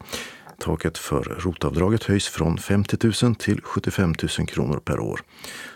[0.59, 5.21] Taket för rotavdraget höjs från 50 000 till 75 000 kronor per år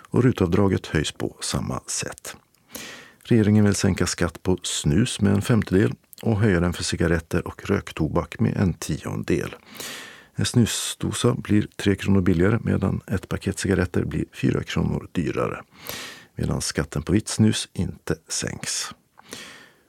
[0.10, 2.36] och rutavdraget höjs på samma sätt.
[3.24, 7.70] Regeringen vill sänka skatt på snus med en femtedel och höja den för cigaretter och
[7.70, 9.56] röktobak med en tiondel.
[10.36, 15.62] En snusdosa blir 3 kronor billigare medan ett paket cigaretter blir 4 kronor dyrare.
[16.36, 18.90] Medan skatten på vitt snus inte sänks.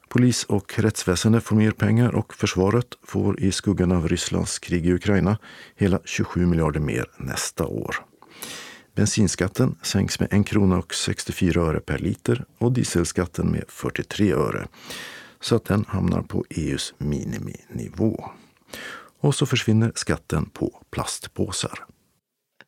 [0.09, 4.93] Polis och rättsväsende får mer pengar och försvaret får i skuggan av Rysslands krig i
[4.93, 5.39] Ukraina
[5.77, 7.97] hela 27 miljarder mer nästa år.
[8.95, 14.67] Bensinskatten sänks med 1 krona och 64 öre per liter och dieselskatten med 43 öre
[15.43, 18.25] så att den hamnar på EUs miniminivå.
[19.21, 21.85] Och så försvinner skatten på plastpåsar.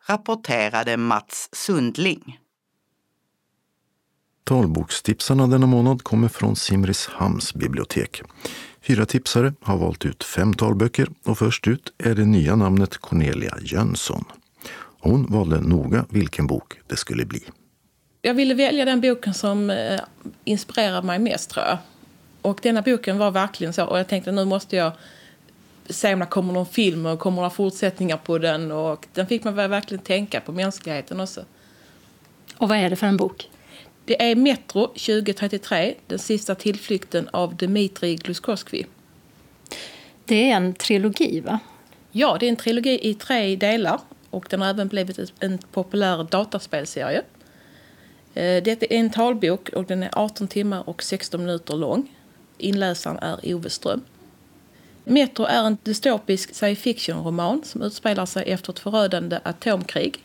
[0.06, 2.38] Rapporterade Mats Sundling.
[4.44, 8.22] Talbokstipsarna denna månad kommer från Simrishamns bibliotek.
[8.80, 13.58] Fyra tipsare har valt ut fem talböcker och först ut är det nya namnet Cornelia
[13.60, 14.24] Jönsson.
[15.00, 17.40] Hon valde noga vilken bok det skulle bli.
[18.22, 20.00] Jag ville välja den boken som eh,
[20.44, 21.78] inspirerade mig mest tror jag.
[22.44, 23.85] Och denna boken var verkligen så.
[23.85, 24.92] Och jag tänkte nu måste jag
[25.88, 28.72] se om det kommer någon film och kommer det fortsättningar på den.
[28.72, 31.44] Och den fick mig verkligen tänka på mänskligheten också.
[32.57, 33.50] Och vad är det för en bok?
[34.04, 38.85] Det är Metro 2033, den sista tillflykten av Dmitrij Gluskosky.
[40.24, 41.59] Det är en trilogi, va?
[42.11, 44.00] Ja, det är en trilogi i tre delar.
[44.30, 47.22] Och den har även blivit en populär dataspelserie.
[48.35, 52.09] Eh, det är en talbok och den är 18 timmar och 16 minuter lång.
[52.58, 54.00] Inläsaren är Ove Ström.
[55.04, 60.24] Metro är en dystopisk science fiction-roman som utspelar sig efter ett förödande atomkrig.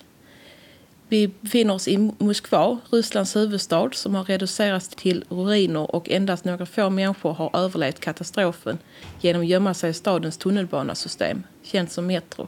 [1.08, 6.66] Vi befinner oss i Moskva, Rysslands huvudstad som har reducerats till ruiner och endast några
[6.66, 8.78] få människor har överlevt katastrofen
[9.22, 12.48] genom att gömma sig i stadens tunnelbanasystem, känt som Metro.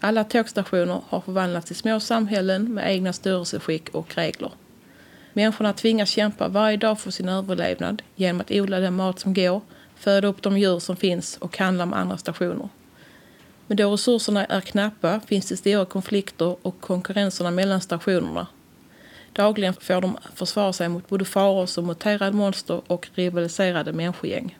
[0.00, 4.50] Alla tågstationer har förvandlats till små samhällen med egna styrelseskick och regler.
[5.36, 9.60] Människorna tvingas kämpa varje dag för sin överlevnad genom att odla den mat som går,
[9.96, 12.68] föda upp de djur som finns och handla med andra stationer.
[13.66, 18.46] Men då resurserna är knappa finns det stora konflikter och konkurrenserna mellan stationerna.
[19.32, 24.58] Dagligen får de försvara sig mot både faror som muterade monster och rivaliserade människogäng.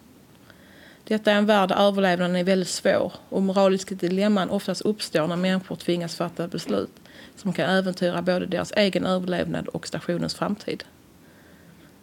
[1.05, 5.37] Detta är en värld där överlevnaden är väldigt svår och moraliska dilemman oftast uppstår när
[5.37, 6.91] människor tvingas fatta beslut
[7.37, 10.85] som kan äventyra både deras egen överlevnad och stationens framtid.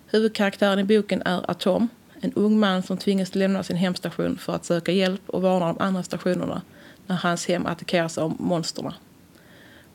[0.07, 1.89] Huvudkaraktären i boken är Atom,
[2.21, 5.79] en ung man som tvingas lämna sin hemstation för att söka hjälp och varna de
[5.79, 6.61] andra stationerna
[7.07, 8.93] när hans hem attackeras av monsterna.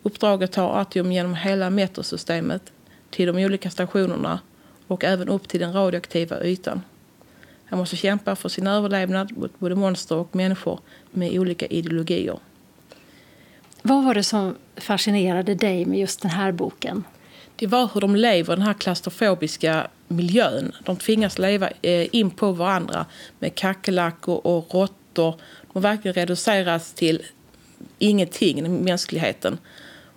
[0.02, 2.72] Uppdraget tar Atom genom hela metrosystemet
[3.10, 4.40] till de olika stationerna
[4.86, 6.82] och även upp till den radioaktiva ytan.
[7.64, 12.38] Han måste kämpa för sin överlevnad mot både monster och människor med olika ideologier.
[13.82, 17.04] Vad var det som fascinerade dig med just den här boken?
[17.56, 20.72] Det var hur de lever i den här klaustrofobiska miljön.
[20.84, 23.06] De tvingas leva eh, in på varandra
[23.38, 25.34] med kackerlackor och råttor.
[25.72, 27.22] De verkligen reduceras till
[27.98, 29.58] ingenting, mänskligheten.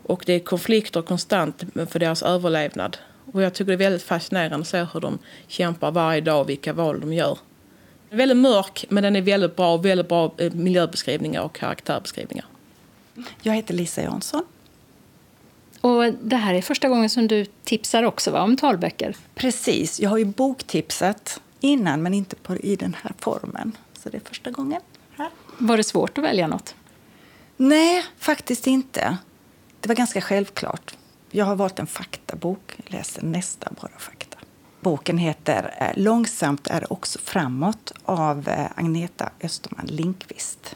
[0.03, 2.97] Och det är konflikter konstant för deras överlevnad.
[3.33, 6.49] Och jag tycker det är väldigt fascinerande att se hur de kämpar varje dag och
[6.49, 7.37] vilka val de gör.
[8.09, 9.77] Den är väldigt mörk, men den är väldigt bra.
[9.77, 12.45] Väldigt bra eh, miljöbeskrivningar och karaktärbeskrivningar.
[13.41, 14.43] Jag heter Lisa Jansson.
[15.81, 19.15] Och det här är första gången som du tipsar också va, om talböcker?
[19.35, 19.99] Precis.
[19.99, 23.77] Jag har ju boktipsat innan, men inte på, i den här formen.
[23.93, 24.81] Så det är första gången.
[25.17, 25.29] Här.
[25.57, 26.75] Var det svårt att välja något?
[27.57, 29.17] Nej, faktiskt inte.
[29.79, 30.95] Det var ganska självklart.
[31.31, 32.73] Jag har valt en faktabok.
[32.77, 34.37] Jag läser nästan bara fakta.
[34.81, 40.75] Boken heter eh, Långsamt är också framåt av eh, Agneta Österman Linkvist.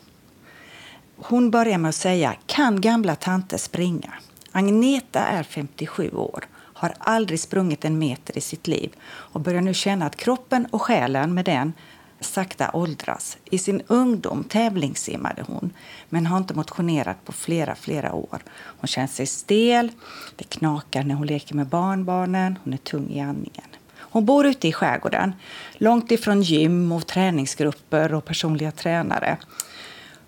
[1.18, 4.14] Hon börjar med att säga Kan gamla tanter springa?
[4.52, 9.74] Agneta är 57 år, har aldrig sprungit en meter i sitt liv och börjar nu
[9.74, 11.74] känna att kroppen och själen med den
[12.20, 13.38] sakta åldras.
[13.46, 15.74] I sin ungdom tävlingssimmade hon
[16.10, 18.44] men har inte motionerat på flera, flera år.
[18.54, 19.92] Hon känner sig stel,
[20.36, 23.68] det knakar när hon leker med barnbarnen, hon är tung i andningen.
[23.98, 25.34] Hon bor ute i skärgården,
[25.74, 29.38] långt ifrån gym och träningsgrupper och personliga tränare.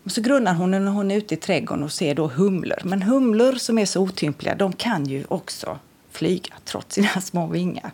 [0.07, 2.77] Och så grunnar hon när hon är ute i trädgården och ser då humlor.
[2.83, 5.79] Men humlor som är så otympliga, de kan ju också
[6.11, 7.91] flyga trots sina små vingar.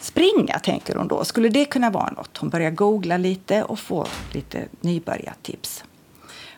[0.00, 1.24] Springa, tänker hon då.
[1.24, 2.36] Skulle det kunna vara något?
[2.36, 5.84] Hon börjar googla lite och får lite nybörjartips.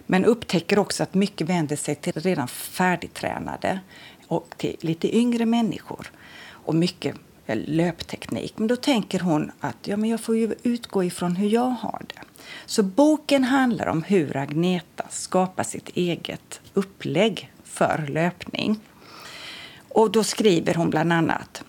[0.06, 3.80] Men upptäcker också att mycket vänder sig till redan färdigtränade
[4.28, 6.10] och till lite yngre människor.
[6.46, 8.58] Och mycket eh, löpteknik.
[8.58, 12.02] Men då tänker hon att ja, men jag får ju utgå ifrån hur jag har
[12.06, 12.20] det.
[12.66, 18.80] Så boken handlar om hur Agneta skapar sitt eget upplägg för löpning.
[19.88, 21.64] Och då skriver hon bland annat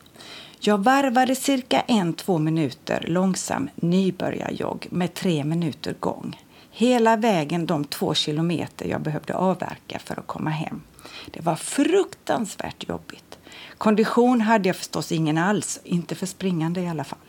[0.68, 6.42] jag varvade cirka en, två minuter långsam nybörjarjogg med tre minuter gång.
[6.71, 10.82] Hela vägen de två kilometer jag behövde avverka för att komma hem.
[11.32, 13.38] Det var fruktansvärt jobbigt.
[13.78, 17.19] Kondition hade jag förstås ingen alls, inte för springande i alla fall.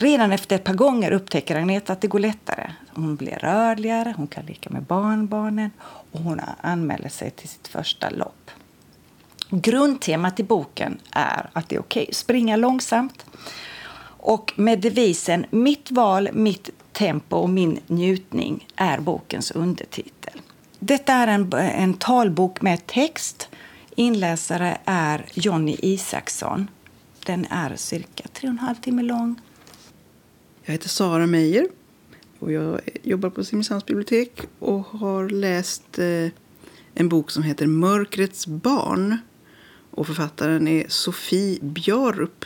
[0.00, 2.70] Redan efter ett par gånger upptäcker Agneta att det går lättare.
[2.94, 5.70] Hon blir rörligare, hon kan leka med barnbarnen
[6.12, 8.50] och hon anmäler sig till sitt första lopp.
[9.50, 13.26] Grundtemat i boken är att det är okej okay att springa långsamt.
[14.20, 20.40] Och med devisen Mitt val, mitt tempo och min njutning är bokens undertitel.
[20.78, 23.48] Detta är en, en talbok med text.
[23.96, 26.70] Inläsare är Jonny Isaksson.
[27.26, 29.40] Den är cirka tre och en halv timme lång.
[30.68, 31.66] Jag heter Sara Meijer
[32.38, 36.28] och jag jobbar på Simrishamns bibliotek och har läst eh,
[36.94, 39.18] en bok som heter Mörkrets barn.
[39.90, 42.44] Och författaren är Sofie Bjarup.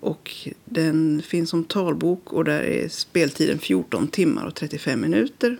[0.00, 5.58] Och den finns som talbok och där är speltiden 14 timmar och 35 minuter.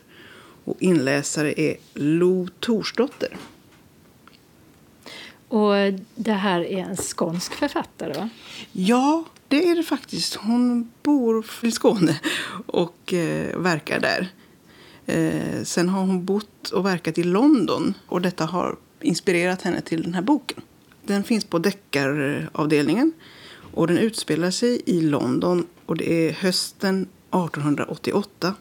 [0.64, 3.36] Och inläsare är Lo Torsdotter.
[5.48, 5.72] Och
[6.14, 8.28] det här är en skånsk författare, va?
[8.72, 10.34] Ja, det är det faktiskt.
[10.34, 12.20] Hon bor i Skåne
[12.66, 14.28] och eh, verkar där.
[15.07, 20.03] Eh, sen har hon bott och verkat i London och detta har inspirerat henne till
[20.03, 20.62] den här boken.
[21.05, 23.12] Den finns på deckaravdelningen
[23.74, 28.55] och den utspelar sig i London och det är hösten 1888.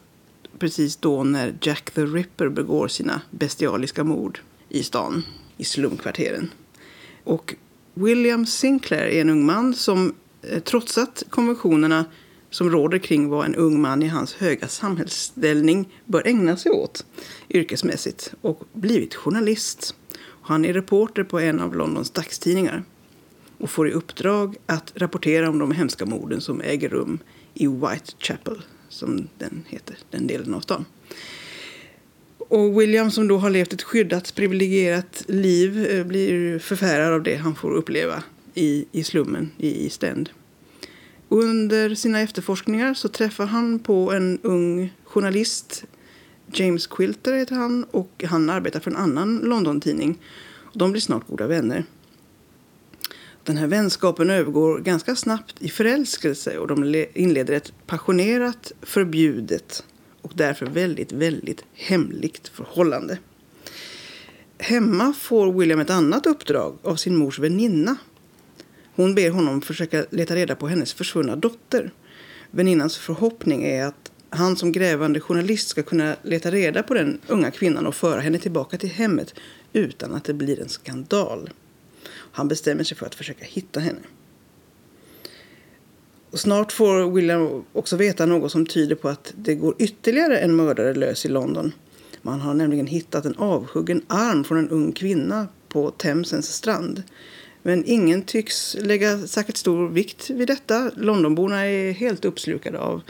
[0.59, 5.23] Precis då när Jack the Ripper begår sina bestialiska mord i stan,
[5.57, 6.51] i slumkvarteren.
[7.23, 7.55] Och
[7.93, 12.05] William Sinclair är en ung man som Eh, trots att konventionerna
[12.49, 17.05] som råder kring vad en ung man i hans höga samhällsställning bör ägna sig åt
[17.49, 19.95] yrkesmässigt och blivit journalist.
[20.41, 22.83] Han är reporter på en av Londons dagstidningar
[23.57, 27.19] och får i uppdrag att rapportera om de hemska morden som äger rum
[27.53, 30.85] i Whitechapel, som den heter, den delen av stan.
[32.37, 37.35] Och William som då har levt ett skyddat, privilegierat liv eh, blir förfärad av det
[37.35, 38.23] han får uppleva
[38.57, 40.29] i, i slummen i East End.
[41.29, 45.83] Under sina efterforskningar så träffar han på en ung journalist.
[46.53, 50.19] James Quilter heter han och han arbetar för en annan London-tidning.
[50.73, 51.85] De blir snart goda vänner.
[53.43, 59.83] Den här vänskapen övergår ganska snabbt i förälskelse och de inleder ett passionerat, förbjudet
[60.21, 63.17] och därför väldigt, väldigt hemligt förhållande.
[64.57, 67.97] Hemma får William ett annat uppdrag av sin mors väninna.
[68.97, 71.91] Hon ber honom försöka leta reda på hennes försvunna dotter.
[72.51, 77.51] Väninnans förhoppning är att han som grävande journalist ska kunna leta reda på den unga
[77.51, 79.33] kvinnan och föra henne tillbaka till hemmet
[79.73, 81.49] utan att det blir en skandal.
[82.09, 83.99] Han bestämmer sig för att försöka hitta henne.
[86.31, 90.55] Och snart får William också veta något som tyder på att det går ytterligare en
[90.55, 91.73] mördare lös i London.
[92.21, 97.03] Man har nämligen hittat en avhuggen arm från en ung kvinna på Themsens strand.
[97.67, 100.91] Men ingen tycks lägga särskilt stor vikt vid detta.
[100.95, 103.01] Londonborna är helt uppslukade av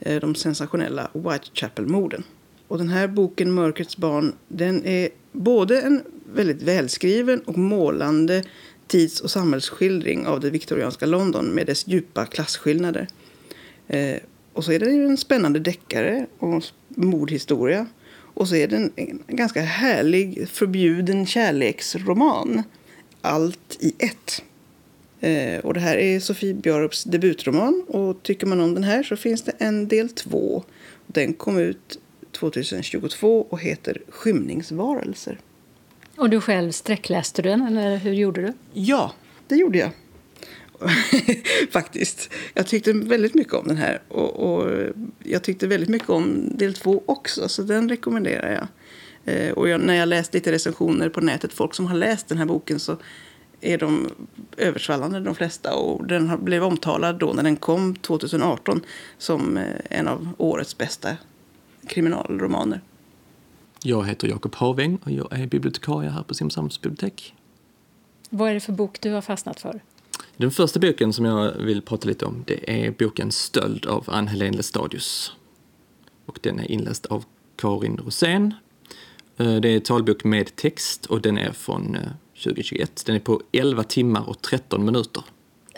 [0.00, 2.22] eh, de sensationella Whitechapel-morden.
[2.68, 6.02] Och den här boken Mörkrets barn den är både en
[6.34, 8.44] väldigt välskriven och målande
[8.86, 13.08] tids och samhällsskildring av det viktorianska London med dess djupa klasskillnader.
[13.88, 14.16] Eh,
[14.52, 17.86] och så är den en spännande deckare och mordhistoria.
[18.14, 22.62] Och så är den en, en ganska härlig förbjuden kärleksroman.
[23.24, 24.42] Allt i ett.
[25.20, 27.84] Eh, och det här är Sofie Bjarups debutroman.
[27.88, 30.64] Och tycker man om den här så finns det en del två.
[31.06, 31.98] Den kom ut
[32.32, 35.38] 2022 och heter Skymningsvarelser.
[36.16, 38.52] Och du själv sträckläste du den, eller hur gjorde du?
[38.72, 39.12] Ja,
[39.48, 39.90] det gjorde jag.
[41.70, 42.32] Faktiskt.
[42.54, 44.02] Jag tyckte väldigt mycket om den här.
[44.08, 44.70] Och, och,
[45.22, 48.66] jag tyckte väldigt mycket om del två också, så den rekommenderar jag.
[49.34, 52.38] Eh, och jag, när jag läst lite recensioner på nätet, folk som har läst den
[52.38, 52.96] här boken, så
[53.62, 54.10] är de
[54.56, 55.74] översvallande de flesta.
[55.74, 58.80] Och den blev omtalad då när den kom 2018
[59.18, 61.16] som eh, en av årets bästa
[61.86, 62.80] kriminalromaner.
[63.82, 67.34] Jag heter Jakob Haväng och jag är bibliotekarie här på Simrishamns bibliotek.
[68.30, 69.80] Vad är det för bok du har fastnat för?
[70.36, 74.56] Den första boken som jag vill prata lite om det är boken Stöld av Ann-Helén
[74.56, 75.32] Lestadius.
[76.26, 77.24] Och den är inläst av
[77.56, 78.54] Karin Rosén.
[79.36, 81.96] Eh, det är talbok med text och den är från
[82.42, 82.80] 2021.
[82.80, 85.24] Eh, den är på 11 timmar och 13 minuter.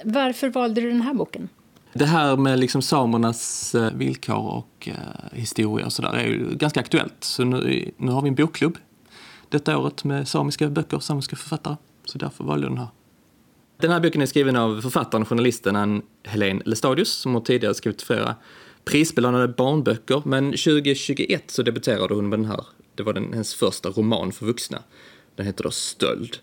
[0.05, 1.49] Varför valde du den här boken?
[1.93, 4.95] Det här med liksom samernas eh, villkor och eh,
[5.33, 7.25] historia och sådär är ju ganska aktuellt.
[7.25, 8.79] Så nu, nu har vi en bokklubb
[9.49, 11.77] detta året med samiska böcker, samiska författare.
[12.05, 12.89] Så därför valde jag den här.
[13.77, 17.75] Den här boken är skriven av författaren och journalisten Ann Helene Lestadius som har tidigare
[17.75, 18.35] skrivit flera
[18.85, 20.23] prisbelönade barnböcker.
[20.25, 22.65] Men 2021 så debuterade hon med den här.
[22.95, 24.79] Det var den, hennes första roman för vuxna.
[25.37, 26.37] Den heter då Stöld.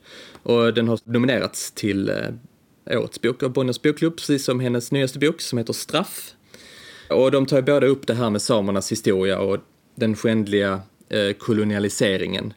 [0.43, 5.19] Och den har nominerats till eh, årets bok av Bonniers bokklubb, precis som hennes nyaste
[5.19, 6.33] bok som heter Straff.
[7.09, 9.57] Och de tar ju båda upp det här med samernas historia och
[9.95, 12.53] den skändliga eh, kolonialiseringen.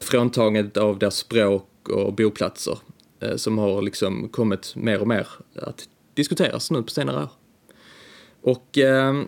[0.00, 2.78] Fråntagandet av deras språk och boplatser
[3.20, 5.26] eh, som har liksom kommit mer och mer
[5.56, 7.30] att diskuteras nu på senare år.
[8.42, 9.22] Och eh,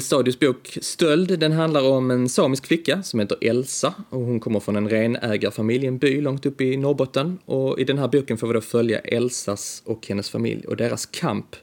[0.00, 4.60] Stadius bok Stöld, den handlar om en samisk flicka som heter Elsa och hon kommer
[4.60, 8.46] från en renägarfamilj, en by långt upp i Norrbotten och i den här boken får
[8.46, 11.56] vi då följa Elsas och hennes familj och deras kamp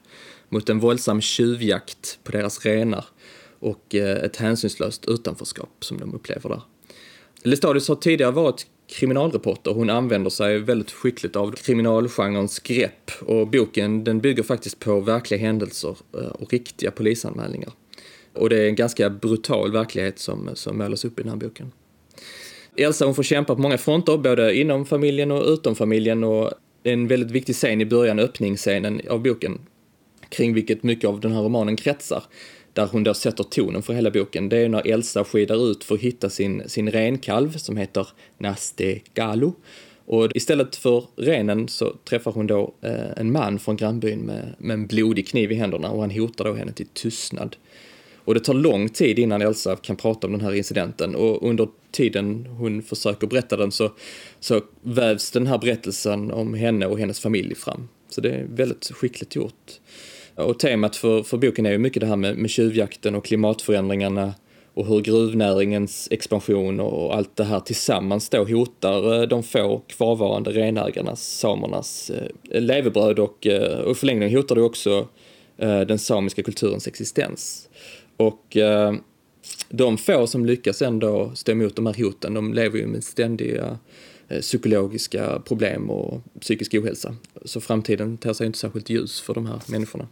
[0.49, 3.05] mot en våldsam tjuvjakt på deras renar
[3.59, 6.61] och eh, ett hänsynslöst utanförskap som de upplever där.
[7.43, 9.71] Lestadius har tidigare varit kriminalreporter.
[9.71, 15.39] Hon använder sig väldigt skickligt av kriminalgenrens grepp och boken den bygger faktiskt på verkliga
[15.39, 17.71] händelser eh, och riktiga polisanmälningar.
[18.35, 21.71] Och det är en ganska brutal verklighet som, som målas upp i den här boken.
[22.77, 26.51] Elsa hon får kämpa på många fronter, både inom familjen och utom familjen och
[26.83, 29.59] det är en väldigt viktig scen i början, öppningsscenen av boken,
[30.29, 32.23] kring vilket mycket av den här romanen kretsar
[32.75, 35.95] där hon då sätter tonen för hela boken, det är när Elsa skidar ut för
[35.95, 38.07] att hitta sin, sin renkalv som heter
[38.37, 39.53] Naste Galo.
[40.05, 44.73] Och istället för renen så träffar hon då eh, en man från grannbyn med, med
[44.73, 47.55] en blodig kniv i händerna och han hotar då henne till tystnad.
[48.25, 51.67] Och det tar lång tid innan Elsa kan prata om den här incidenten och under
[51.91, 53.91] tiden hon försöker berätta den så,
[54.39, 57.87] så vävs den här berättelsen om henne och hennes familj fram.
[58.09, 59.71] Så det är väldigt skickligt gjort.
[60.35, 64.33] Och temat för, för boken är ju mycket det här med, med tjuvjakten och klimatförändringarna
[64.73, 70.51] och hur gruvnäringens expansion och allt det här tillsammans då hotar eh, de få kvarvarande
[70.51, 75.07] renägarnas, samernas eh, levebröd och, eh, och i förlängningen hotar det också
[75.57, 77.69] eh, den samiska kulturens existens.
[78.17, 78.93] Och eh,
[79.69, 83.79] de få som lyckas ändå stå emot de här hoten, de lever ju med ständiga
[84.27, 87.15] Eh, psykologiska problem och psykisk ohälsa.
[87.45, 90.07] Så framtiden ter sig inte särskilt ljus för de här människorna.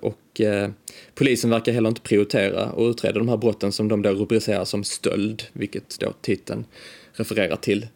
[0.00, 0.70] Och eh,
[1.14, 4.84] polisen verkar heller inte prioritera och utreda de här brotten som de då rubricerar som
[4.84, 6.64] stöld, vilket då titeln
[7.12, 7.86] refererar till.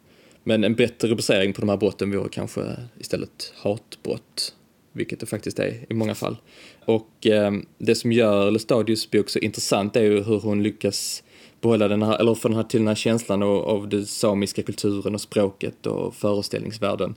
[0.43, 2.61] Men en bättre rubricering på de här brotten vore kanske
[2.99, 4.55] istället hatbrott,
[4.91, 6.37] vilket det faktiskt är i många fall.
[6.85, 11.23] Och eh, det som gör Lestadius bok så intressant är ju hur hon lyckas
[11.61, 14.63] behålla den här, eller få den här, till den här känslan av, av den samiska
[14.63, 17.15] kulturen och språket och föreställningsvärlden.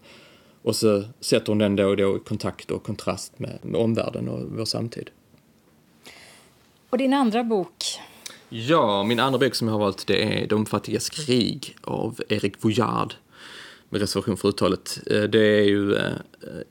[0.62, 4.28] Och så sätter hon den då och då i kontakt och kontrast med, med omvärlden
[4.28, 5.10] och vår samtid.
[6.90, 7.84] Och din andra bok?
[8.48, 12.64] Ja, min andra bok som jag har valt det är De fattigas krig av Erik
[12.64, 13.14] Voyard
[13.88, 14.98] med reservation för uttalet.
[15.10, 16.12] Eh, det är ju eh,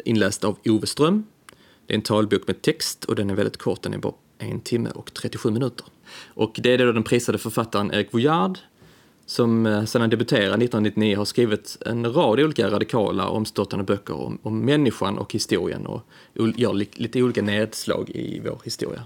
[0.06, 1.26] inläst av Ove Ström.
[1.88, 4.60] Det är en talbok med text och den är väldigt kort, den är bara en
[4.60, 5.86] timme och 37 minuter.
[6.28, 8.58] Och det är då den prisade författaren Erik Voyard
[9.26, 14.40] som eh, sedan han debuterade 1999 har skrivit en rad olika radikala omstörtande böcker om,
[14.42, 16.02] om människan och historien och
[16.56, 19.04] gör lite olika nedslag i vår historia.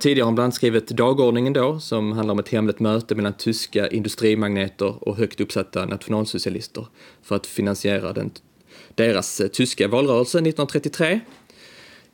[0.00, 3.32] Tidigare har han bland annat skrivit Dagordningen då, som handlar om ett hemligt möte mellan
[3.32, 6.86] tyska industrimagneter och högt uppsatta nationalsocialister
[7.22, 8.30] för att finansiera den,
[8.94, 11.20] deras eh, tyska valrörelse 1933.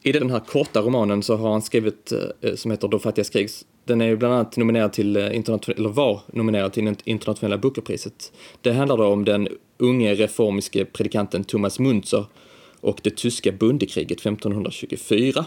[0.05, 3.31] I den här korta romanen så har han skrivit, eh, eh, som heter De fattigas
[3.31, 3.51] krig,
[3.85, 8.33] den är ju bland annat nominerad till, eh, eller var nominerad till internationella Bookerpriset.
[8.61, 9.49] Det handlar då om den
[9.79, 12.25] unge reformiske predikanten Thomas Munzer
[12.81, 15.45] och det tyska bondekriget 1524.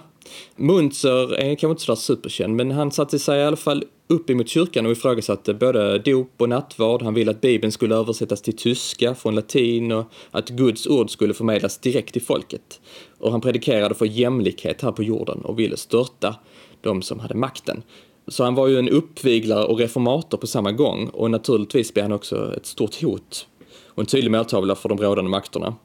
[0.55, 4.47] Munzer är kanske inte sådär superkänd, men han satte sig i alla fall upp emot
[4.47, 7.01] kyrkan och ifrågasatte både dop och nattvard.
[7.01, 11.33] Han ville att Bibeln skulle översättas till tyska från latin och att Guds ord skulle
[11.33, 12.81] förmedlas direkt till folket.
[13.25, 16.35] Och han predikerade för jämlikhet här på jorden och ville störta
[16.81, 17.83] de som hade makten.
[18.27, 22.11] Så han var ju en uppviglare och reformator på samma gång och naturligtvis blev han
[22.11, 23.47] också ett stort hot
[23.87, 25.75] och en tydlig måltavla för de rådande makterna.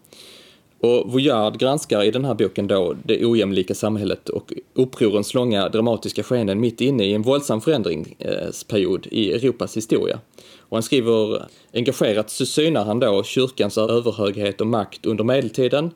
[0.80, 6.22] Och Voyard granskar i den här boken då det ojämlika samhället och upprorens långa dramatiska
[6.22, 10.18] skeenden mitt inne i en våldsam förändringsperiod i Europas historia.
[10.59, 15.91] Och han skriver engagerat så synar han då kyrkans överhöghet och makt under medeltiden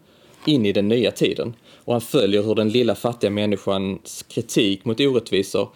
[0.48, 1.54] in i den nya tiden.
[1.84, 5.68] Och han följer hur den lilla fattiga människans kritik mot orättvisor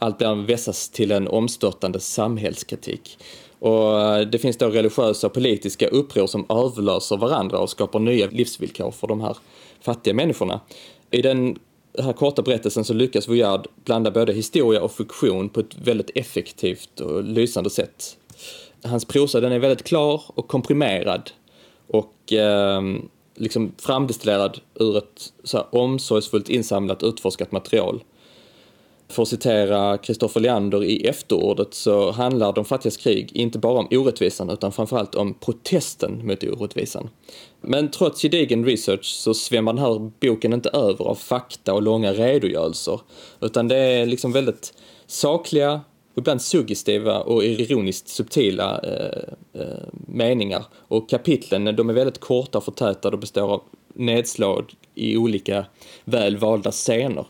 [0.00, 3.18] allt vässas till en omstörtande samhällskritik.
[3.58, 8.26] Och eh, det finns då religiösa och politiska uppror som överlöser varandra och skapar nya
[8.26, 9.36] livsvillkor för de här
[9.80, 10.60] fattiga människorna.
[11.10, 11.58] I den
[11.98, 17.00] här korta berättelsen så lyckas Voyard blanda både historia och fiktion på ett väldigt effektivt
[17.00, 18.16] och lysande sätt.
[18.84, 21.30] Hans prosa den är väldigt klar och komprimerad
[21.86, 22.82] och eh,
[23.40, 28.02] liksom framdestillerad ur ett så här omsorgsfullt insamlat utforskat material.
[29.08, 33.88] För att citera Kristoffer Leander i efterordet så handlar De fattigas krig inte bara om
[33.90, 37.08] orättvisan utan framförallt om protesten mot orättvisan.
[37.60, 42.12] Men trots gedigen research så svämmar den här boken inte över av fakta och långa
[42.12, 43.00] redogörelser
[43.40, 44.74] utan det är liksom väldigt
[45.06, 45.80] sakliga,
[46.20, 50.64] ibland suggestiva och ironiskt subtila eh, eh, meningar.
[50.74, 53.62] Och kapitlen de är väldigt korta och förtätade och består av
[53.94, 55.66] nedslag i olika
[56.04, 57.26] väl valda scener.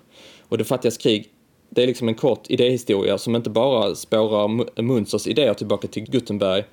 [0.49, 1.31] Och Det fattigas krig
[1.71, 6.65] det är liksom en kort idéhistoria som inte bara spårar Munsters idéer tillbaka till Gutenberg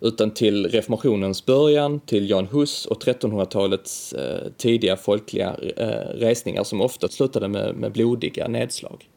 [0.00, 6.80] utan till reformationens början, till Jan Hus och 1300-talets eh, tidiga folkliga eh, resningar som
[6.80, 9.08] ofta slutade med, med blodiga nedslag.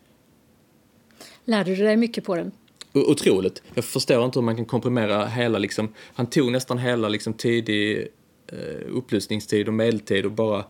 [1.47, 2.51] Lärde du dig mycket på den?
[2.93, 3.63] Otroligt.
[3.73, 8.07] Jag förstår inte hur man kan komprimera hela, liksom, han tog nästan hela liksom, tidig
[8.47, 10.65] eh, upplysningstid och medeltid och bara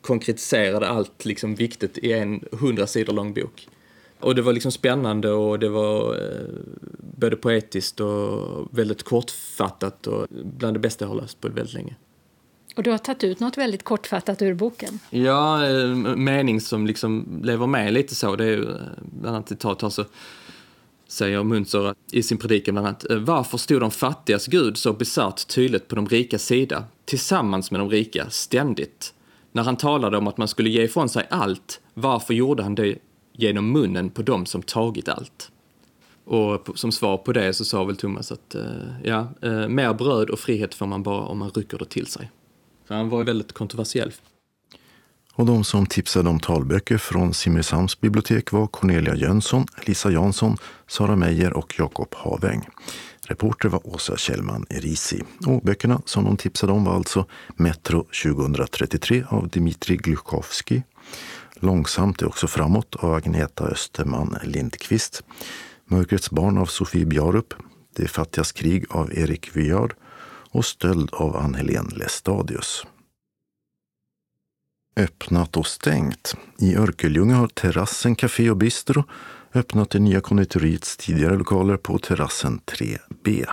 [0.00, 3.68] konkretiserade allt liksom, viktigt i en hundra sidor lång bok.
[4.20, 6.48] Och det var liksom spännande och det var eh,
[7.00, 11.96] både poetiskt och väldigt kortfattat och bland det bästa jag har läst på väldigt länge.
[12.78, 14.98] Och du har tagit ut något väldigt kortfattat ur boken.
[15.10, 18.36] Ja, eh, en mening som liksom lever med lite så.
[18.36, 20.04] Det är ju eh, bland annat citat här så
[21.08, 23.10] säger Munzer i sin predikan bland annat.
[23.10, 27.80] Eh, varför stod de fattigas Gud så bisarrt tydligt på de rika sida, tillsammans med
[27.80, 29.14] de rika, ständigt?
[29.52, 32.98] När han talade om att man skulle ge ifrån sig allt, varför gjorde han det
[33.32, 35.50] genom munnen på dem som tagit allt?
[36.24, 38.56] Och som svar på det så sa väl Thomas att
[39.04, 39.28] ja,
[39.68, 42.30] mer bröd och frihet får man bara om man rycker det till sig.
[42.88, 44.12] För han var väldigt kontroversiell.
[45.34, 51.16] Och de som tipsade om talböcker från Simrishamns bibliotek var Cornelia Jönsson, Lisa Jansson, Sara
[51.16, 52.68] Meijer och Jakob Haväng.
[53.26, 55.22] Reporter var Åsa Kjellman Erisi.
[55.46, 57.26] Och böckerna som de tipsade om var alltså
[57.56, 60.82] Metro 2033 av Dmitrij Gluchovskij,
[61.54, 65.22] Långsamt är också framåt av Agneta Österman Lindqvist,
[65.84, 67.54] Mörkrets barn av Sofie Bjarup,
[67.96, 69.94] Det fattigas krig av Erik Vyard
[70.50, 72.86] och Stöld av Ann-Helén Lestadius.
[74.96, 76.34] Öppnat och stängt.
[76.58, 79.04] I Örkelljunga har Terrassen Café och Bistro
[79.54, 83.46] öppnat det nya konditoriets tidigare lokaler på terrassen 3B.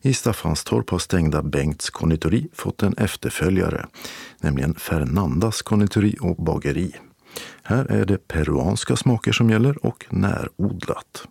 [0.00, 3.86] I Staffanstorp har stängda Bengts konditori fått en efterföljare,
[4.40, 6.94] nämligen Fernandas konditori och bageri.
[7.62, 11.28] Här är det peruanska smaker som gäller och närodlat.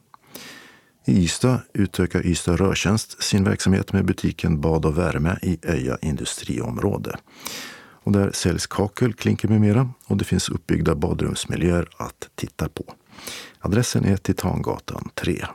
[1.05, 7.17] I Ystad utökar Ystad Rörtjänst sin verksamhet med butiken Bad och värme i Öja industriområde.
[8.03, 12.83] Och där säljs kakel, klinker med mera och det finns uppbyggda badrumsmiljöer att titta på.
[13.59, 15.45] Adressen är Titangatan 3.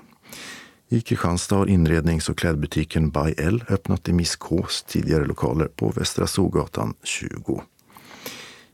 [0.89, 5.89] I Kristianstad har inrednings och klädbutiken By L öppnat i Miss Ks tidigare lokaler på
[5.91, 7.63] Västra Sogatan 20.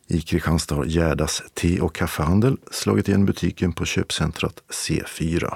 [0.06, 5.54] I Kristianstad har Gärdas te och kaffehandel slagit igen butiken på köpcentrat C4.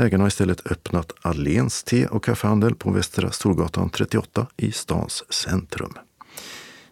[0.00, 5.92] Ägarna har istället öppnat Alléns te och kaffehandel på Västra Storgatan 38 i stans centrum.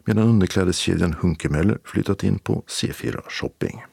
[0.05, 3.85] Medan underklädeskedjan Hunkemöller flyttat in på C4 Shopping.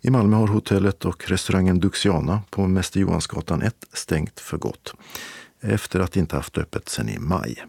[0.00, 4.94] I Malmö har hotellet och restaurangen Duxiana på Mäster Johansgatan 1 stängt för gott
[5.60, 7.64] efter att inte haft öppet sedan i maj.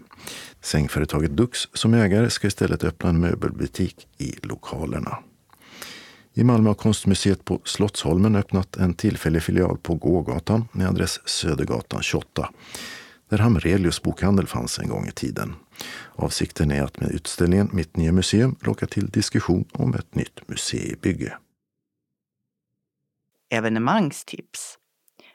[0.61, 5.17] Sängföretaget Dux som ägare ska istället öppna en möbelbutik i lokalerna.
[6.33, 12.03] I Malmö har Konstmuseet på Slottsholmen öppnat en tillfällig filial på Gågatan med adress Södergatan
[12.03, 12.49] 28
[13.29, 15.55] där Hamrelius bokhandel fanns en gång i tiden.
[16.15, 21.37] Avsikten är att med utställningen Mitt nya museum locka till diskussion om ett nytt museibygge.
[23.49, 24.77] Evenemangstips.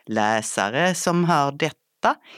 [0.06, 1.87] Läsare som hör detta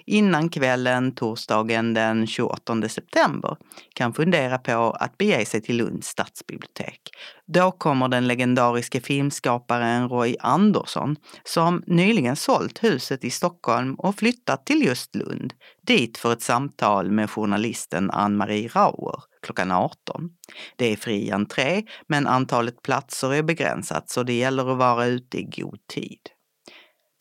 [0.06, 3.56] innan kvällen torsdagen den 28 september
[3.94, 7.00] kan fundera på att bege sig till Lunds stadsbibliotek.
[7.46, 14.66] Då kommer den legendariske filmskaparen Roy Andersson som nyligen sålt huset i Stockholm och flyttat
[14.66, 15.54] till just Lund,
[15.86, 20.30] dit för ett samtal med journalisten Ann-Marie Rauer klockan 18.
[20.76, 25.38] Det är fri entré, men antalet platser är begränsat så det gäller att vara ute
[25.38, 26.20] i god tid.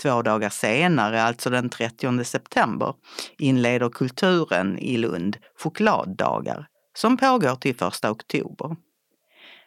[0.02, 2.94] Två dagar senare, alltså den 30 september,
[3.38, 8.76] inleder Kulturen i Lund chokladdagar som pågår till 1 oktober.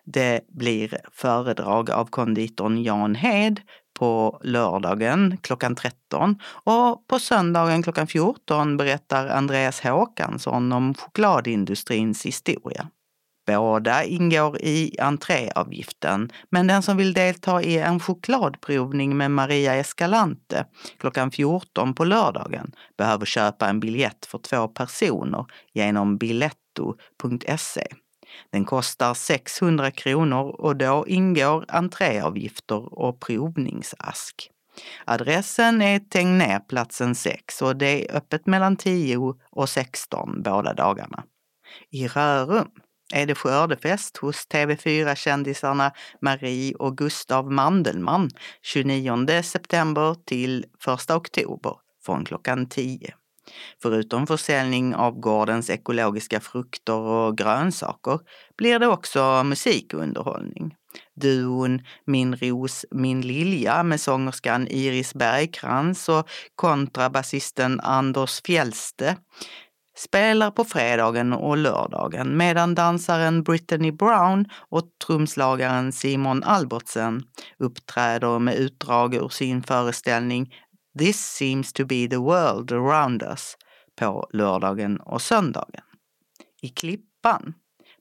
[0.05, 3.61] Det blir föredrag av konditorn Jan Hed
[3.99, 12.89] på lördagen klockan 13 och på söndagen klockan 14 berättar Andreas Håkansson om chokladindustrins historia.
[13.47, 20.67] Båda ingår i entréavgiften, men den som vill delta i en chokladprovning med Maria Escalante
[20.99, 27.87] klockan 14 på lördagen behöver köpa en biljett för två personer genom biletto.se.
[28.51, 34.51] Den kostar 600 kronor och då ingår entréavgifter och provningsask.
[35.05, 41.25] Adressen är Tegnérplatsen 6 och det är öppet mellan 10 och 16 båda dagarna.
[41.91, 42.71] I Rörum
[43.13, 45.91] är det skördefest hos TV4-kändisarna
[46.21, 48.31] Marie och Gustav Mandelmann
[48.63, 50.65] 29 september till
[51.05, 53.15] 1 oktober från klockan 10.
[53.83, 58.21] Förutom försäljning av gårdens ekologiska frukter och grönsaker
[58.57, 60.75] blir det också musikunderhållning.
[61.15, 69.17] duon Min ros, min lilja med sångerskan Iris Bergkrans och kontrabasisten Anders Fjällste
[69.97, 77.23] spelar på fredagen och lördagen medan dansaren Brittany Brown och trumslagaren Simon Albertsen
[77.59, 80.55] uppträder med utdrag ur sin föreställning
[80.99, 83.57] This seems to be the world around us
[83.97, 85.85] på lördagen och söndagen.
[86.63, 87.55] I Klippan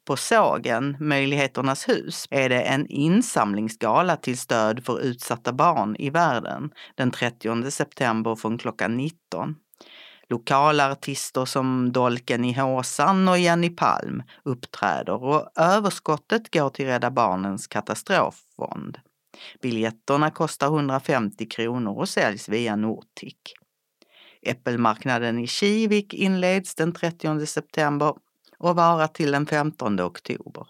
[0.07, 6.71] på sågen Möjligheternas hus är det en insamlingsgala till stöd för utsatta barn i världen
[6.95, 9.55] den 30 september från klockan 19.
[10.32, 17.11] Lokala artister som Dolken i Håsan och Jenny Palm uppträder och överskottet går till Rädda
[17.11, 18.97] Barnens katastroffond.
[19.61, 23.36] Biljetterna kostar 150 kronor och säljs via Nortic.
[24.41, 28.13] Äppelmarknaden i Kivik inleds den 30 september
[28.57, 30.67] och varar till den 15 oktober.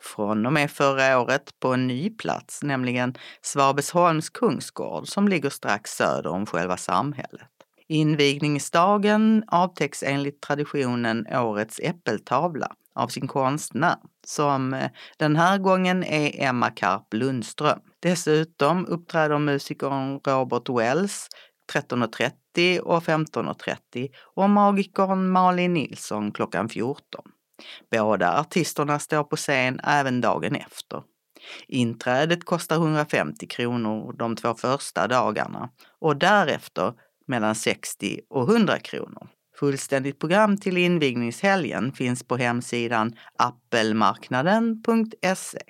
[0.00, 5.90] Från och med förra året på en ny plats, nämligen Svabesholms kungsgård som ligger strax
[5.90, 7.61] söder om själva samhället.
[7.88, 16.42] Invigningsdagen avtäcks enligt traditionen årets äppeltavla av sin konstnär som eh, den här gången är
[16.42, 17.80] Emma Karp Lundström.
[18.00, 21.28] Dessutom uppträder musikern Robert Wells
[21.72, 27.24] 13.30 och 15.30 och magikern Malin Nilsson klockan 14.
[27.90, 31.02] Båda artisterna står på scen även dagen efter.
[31.68, 35.70] Inträdet kostar 150 kronor de två första dagarna
[36.00, 36.92] och därefter
[37.32, 39.28] mellan 60 och 100 kronor.
[39.58, 45.62] Fullständigt program till invigningshelgen finns på hemsidan appelmarknaden.se.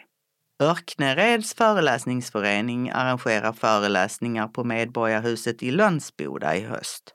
[0.62, 7.14] Örknereds föreläsningsförening arrangerar föreläsningar på Medborgarhuset i Lönsboda i höst.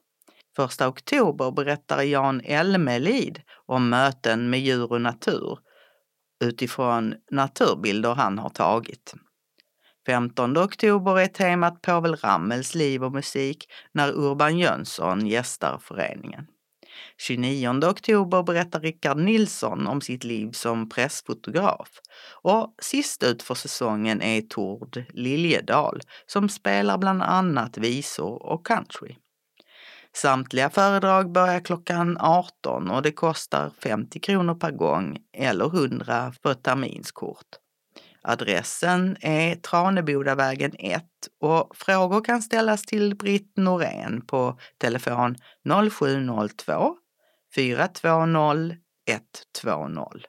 [0.55, 5.59] Första oktober berättar Jan Elmelid om möten med djur och natur
[6.43, 9.13] utifrån naturbilder han har tagit.
[10.07, 16.47] 15 oktober är temat Povel Ramels liv och musik när Urban Jönsson gästar föreningen.
[17.17, 21.89] 29 oktober berättar Rickard Nilsson om sitt liv som pressfotograf.
[22.41, 29.15] Och sist ut för säsongen är Tord Liljedal som spelar bland annat visor och country.
[30.15, 36.51] Samtliga föredrag börjar klockan 18 och det kostar 50 kronor per gång eller 100 för
[36.51, 37.66] ett terminskort.
[38.22, 41.03] Adressen är Tranebodavägen 1
[41.41, 45.36] och frågor kan ställas till Britt Norén på telefon
[45.91, 46.95] 0702
[47.55, 48.76] 420
[49.07, 50.22] 120.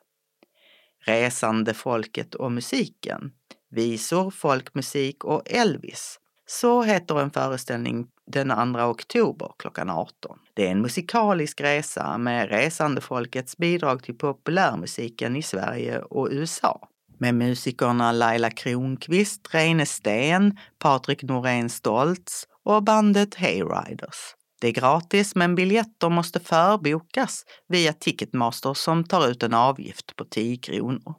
[1.06, 3.32] Resande folket och musiken,
[3.70, 6.20] visor, folkmusik och Elvis.
[6.46, 10.38] Så heter en föreställning den 2 oktober klockan 18.
[10.54, 16.88] Det är en musikalisk resa med resande folkets bidrag till populärmusiken i Sverige och USA
[17.20, 24.34] med musikerna Laila Kronqvist, Reine Sten, Patrik Norén Stoltz och bandet Hayriders.
[24.60, 30.24] Det är gratis men biljetter måste förbokas via Ticketmaster som tar ut en avgift på
[30.24, 31.14] 10 kronor.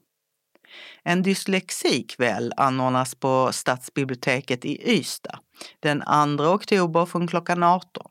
[1.03, 5.39] En dyslexikväll anordnas på Stadsbiblioteket i Ystad
[5.79, 6.03] den
[6.37, 8.03] 2 oktober från klockan 18.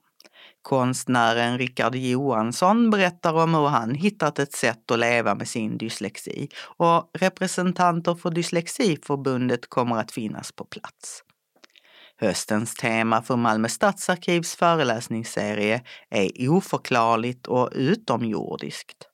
[0.63, 6.49] Konstnären Rickard Johansson berättar om hur han hittat ett sätt att leva med sin dyslexi
[6.77, 11.23] och representanter för Dyslexiförbundet kommer att finnas på plats.
[12.21, 19.09] Höstens tema för Malmö stadsarkivs föreläsningsserie är oförklarligt och utomjordiskt.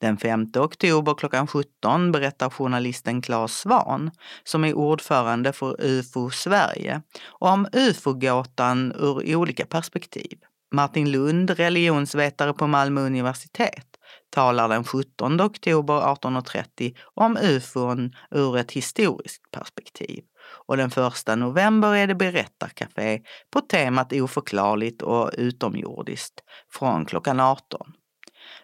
[0.00, 4.10] Den 5 oktober klockan 17 berättar journalisten Claes Svan,
[4.44, 10.38] som är ordförande för UFO Sverige, om ufo-gåtan ur olika perspektiv.
[10.72, 13.86] Martin Lund, religionsvetare på Malmö universitet,
[14.30, 20.24] talar den 17 oktober 1830 om ufon ur ett historiskt perspektiv.
[20.66, 23.20] Och den 1 november är det berättarkafé
[23.52, 26.40] på temat oförklarligt och utomjordiskt
[26.72, 27.92] från klockan 18.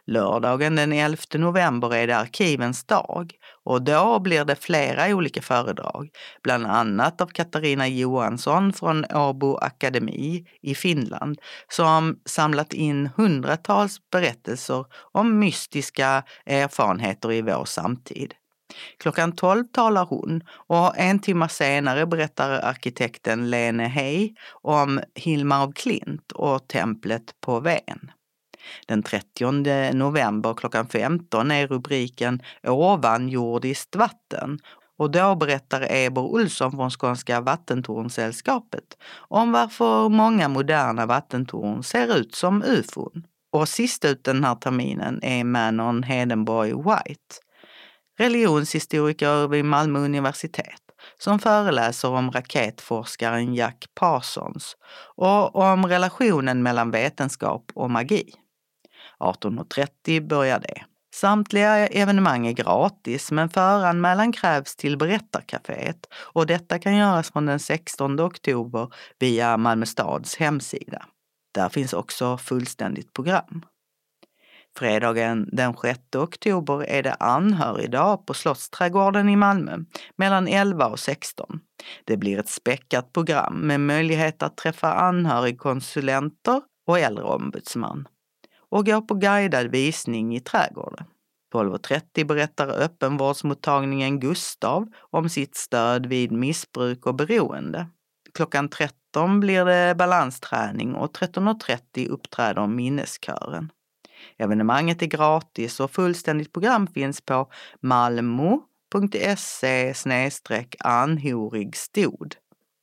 [0.07, 3.33] Lördagen den 11 november är det arkivens dag
[3.67, 6.09] och då blir det flera olika föredrag,
[6.43, 11.39] bland annat av Katarina Johansson från Åbo Akademi i Finland
[11.69, 18.35] som samlat in hundratals berättelser om mystiska erfarenheter i vår samtid.
[18.99, 25.73] Klockan 12 talar hon och en timme senare berättar arkitekten Lene Hey om Hilmar av
[25.73, 28.11] Klint och templet på Ven.
[28.87, 34.59] Den 30 november klockan 15 är rubriken Ovanjordiskt vatten
[34.99, 38.85] och då berättar Eber Olsson från Skånska vattentornsällskapet
[39.19, 43.27] om varför många moderna vattentorn ser ut som ufon.
[43.53, 47.37] Och sist ut den här terminen är Manon Hedenborg White
[48.19, 50.81] religionshistoriker vid Malmö universitet
[51.19, 54.77] som föreläser om raketforskaren Jack Parsons
[55.17, 58.33] och om relationen mellan vetenskap och magi.
[59.21, 60.85] 18.30 börjar det.
[61.15, 67.59] Samtliga evenemang är gratis men föranmälan krävs till Berättarcaféet och detta kan göras från den
[67.59, 68.89] 16 oktober
[69.19, 71.07] via Malmö stads hemsida.
[71.55, 73.63] Där finns också fullständigt program.
[74.79, 79.79] Fredagen den 6 oktober är det anhörigdag på Slottsträdgården i Malmö
[80.17, 81.61] mellan 11 och 16.
[82.05, 88.09] Det blir ett späckat program med möjlighet att träffa anhörigkonsulenter och äldreombudsman
[88.77, 91.07] och går på guidad visning i trädgården.
[91.55, 97.87] 12.30 berättar öppenvårdsmottagningen Gustav om sitt stöd vid missbruk och beroende.
[98.35, 103.73] Klockan 13 blir det balansträning och 13.30 uppträder minneskören.
[104.39, 107.51] Evenemanget är gratis och fullständigt program finns på
[107.81, 109.95] malmo.se
[110.79, 112.37] anhorigstod.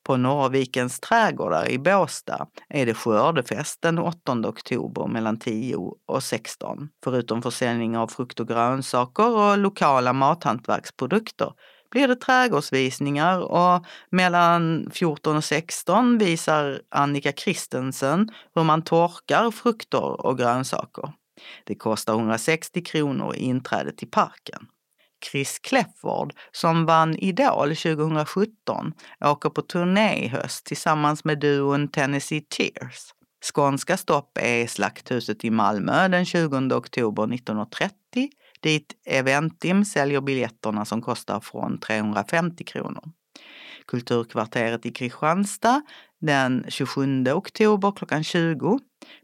[0.03, 5.75] På Norrvikens trädgårdar i Båstad är det skördefest den 8 oktober mellan 10
[6.07, 6.89] och 16.
[7.03, 11.51] Förutom försäljning av frukt och grönsaker och lokala mathantverksprodukter
[11.91, 20.25] blir det trädgårdsvisningar och mellan 14 och 16 visar Annika Kristensen hur man torkar frukter
[20.25, 21.13] och grönsaker.
[21.63, 24.67] Det kostar 160 kronor i inträde till parken.
[25.32, 28.93] Chris Kläfford, som vann Idol 2017,
[29.26, 33.13] åker på turné i höst tillsammans med duon Tennessee Tears.
[33.53, 38.30] Skånska stopp är Slakthuset i Malmö den 20 oktober 1930
[38.63, 43.03] dit Eventim säljer biljetterna som kostar från 350 kronor.
[43.88, 45.81] Kulturkvarteret i Kristianstad
[46.21, 48.79] den 27 oktober klockan 20.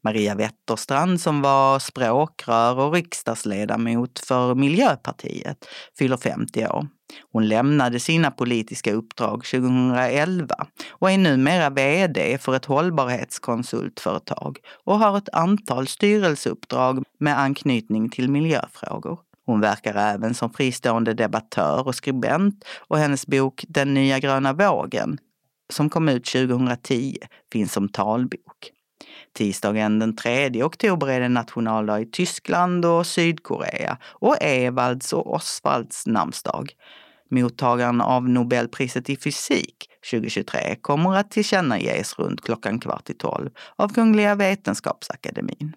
[0.04, 5.66] Maria Wetterstrand som var språkrör och riksdagsledamot för Miljöpartiet
[5.98, 6.86] fyller 50 år.
[7.32, 10.54] Hon lämnade sina politiska uppdrag 2011
[10.90, 18.30] och är numera VD för ett hållbarhetskonsultföretag och har ett antal styrelseuppdrag med anknytning till
[18.30, 19.18] miljöfrågor.
[19.46, 25.18] Hon verkar även som fristående debattör och skribent och hennes bok Den nya gröna vågen,
[25.72, 27.16] som kom ut 2010,
[27.52, 28.72] finns som talbok.
[29.34, 36.06] Tisdagen den 3 oktober är det nationaldag i Tyskland och Sydkorea och Evalds och Osvalds
[36.06, 36.72] namnsdag.
[37.30, 43.88] Mottagaren av Nobelpriset i fysik 2023 kommer att tillkännages runt klockan kvart i tolv av
[43.88, 45.72] Kungliga Vetenskapsakademin.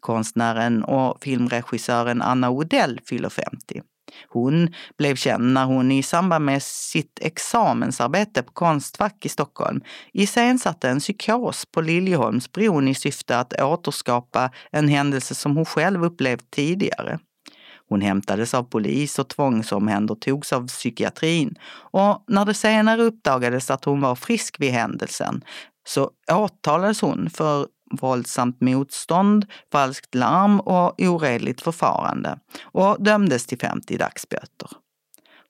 [0.00, 3.82] Konstnären och filmregissören Anna Odell fyller 50.
[4.28, 9.80] Hon blev känd när hon i samband med sitt examensarbete på Konstfack i Stockholm
[10.12, 16.50] iscensatte en psykos på Liljeholmsbron i syfte att återskapa en händelse som hon själv upplevt
[16.50, 17.18] tidigare.
[17.88, 24.00] Hon hämtades av polis och tvångsomhändertogs av psykiatrin och när det senare uppdagades att hon
[24.00, 25.44] var frisk vid händelsen
[25.86, 33.96] så åtalades hon för våldsamt motstånd, falskt larm och oredligt förfarande och dömdes till 50
[33.96, 34.68] dagsböter.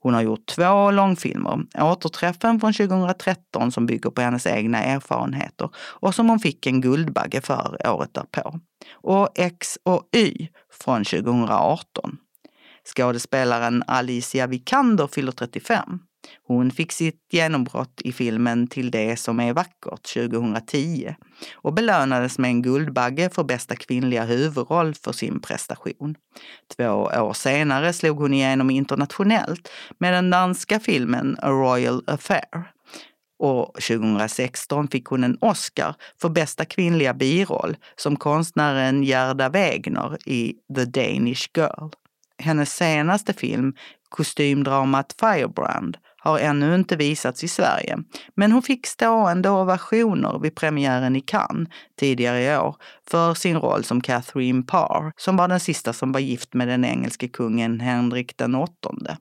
[0.01, 1.67] Hon har gjort två långfilmer.
[1.79, 7.41] Återträffen från 2013 som bygger på hennes egna erfarenheter och som hon fick en Guldbagge
[7.41, 8.61] för året därpå.
[8.93, 12.19] Och X och Y från 2018.
[12.97, 15.99] Skådespelaren Alicia Vikander fyller 35.
[16.47, 21.15] Hon fick sitt genombrott i filmen Till det som är vackert 2010
[21.55, 26.15] och belönades med en Guldbagge för bästa kvinnliga huvudroll för sin prestation.
[26.77, 29.69] Två år senare slog hon igenom internationellt
[29.99, 32.75] med den danska filmen A Royal Affair.
[33.39, 40.55] Och 2016 fick hon en Oscar för bästa kvinnliga biroll som konstnären Gerda Wegner i
[40.77, 41.89] The Danish Girl.
[42.39, 43.75] Hennes senaste film,
[44.09, 47.99] kostymdramat Firebrand, har ännu inte visats i Sverige,
[48.35, 51.69] men hon fick stående ovationer vid premiären i Cannes
[52.01, 52.77] tidigare i år
[53.11, 56.85] för sin roll som Catherine Parr, som var den sista som var gift med den
[56.85, 59.17] engelske kungen Henrik den åttonde.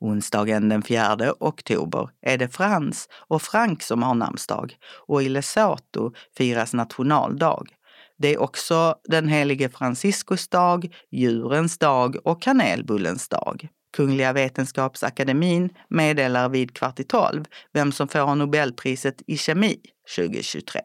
[0.00, 6.12] Onsdagen den 4 oktober är det Frans och Frank som har namnsdag och i Lesotho
[6.36, 7.64] firas nationaldag.
[8.18, 13.68] Det är också den helige Franciscus dag, djurens dag och kanelbullens dag.
[13.96, 19.76] Kungliga Vetenskapsakademin meddelar vid kvart i tolv vem som får Nobelpriset i kemi
[20.16, 20.80] 2023.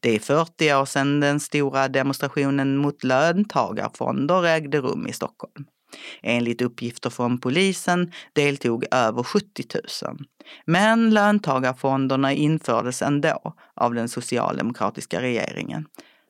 [0.00, 5.66] Det är 40 år sedan den stora demonstrationen mot löntagarfonder ägde rum i Stockholm.
[6.22, 9.64] Enligt uppgifter från polisen deltog över 70
[10.04, 10.18] 000.
[10.66, 15.86] Men löntagarfonderna infördes ändå av den socialdemokratiska regeringen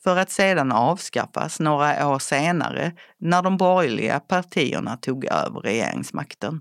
[0.07, 6.61] för att sedan avskaffas några år senare när de borgerliga partierna tog över regeringsmakten.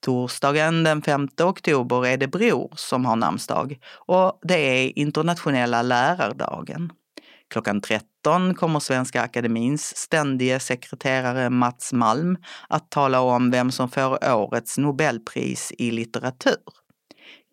[0.00, 6.92] Torsdagen den 5 oktober är det Bror som har namnsdag och det är internationella lärardagen.
[7.48, 12.36] Klockan 13 kommer Svenska Akademins ständige sekreterare Mats Malm
[12.68, 16.56] att tala om vem som får årets Nobelpris i litteratur.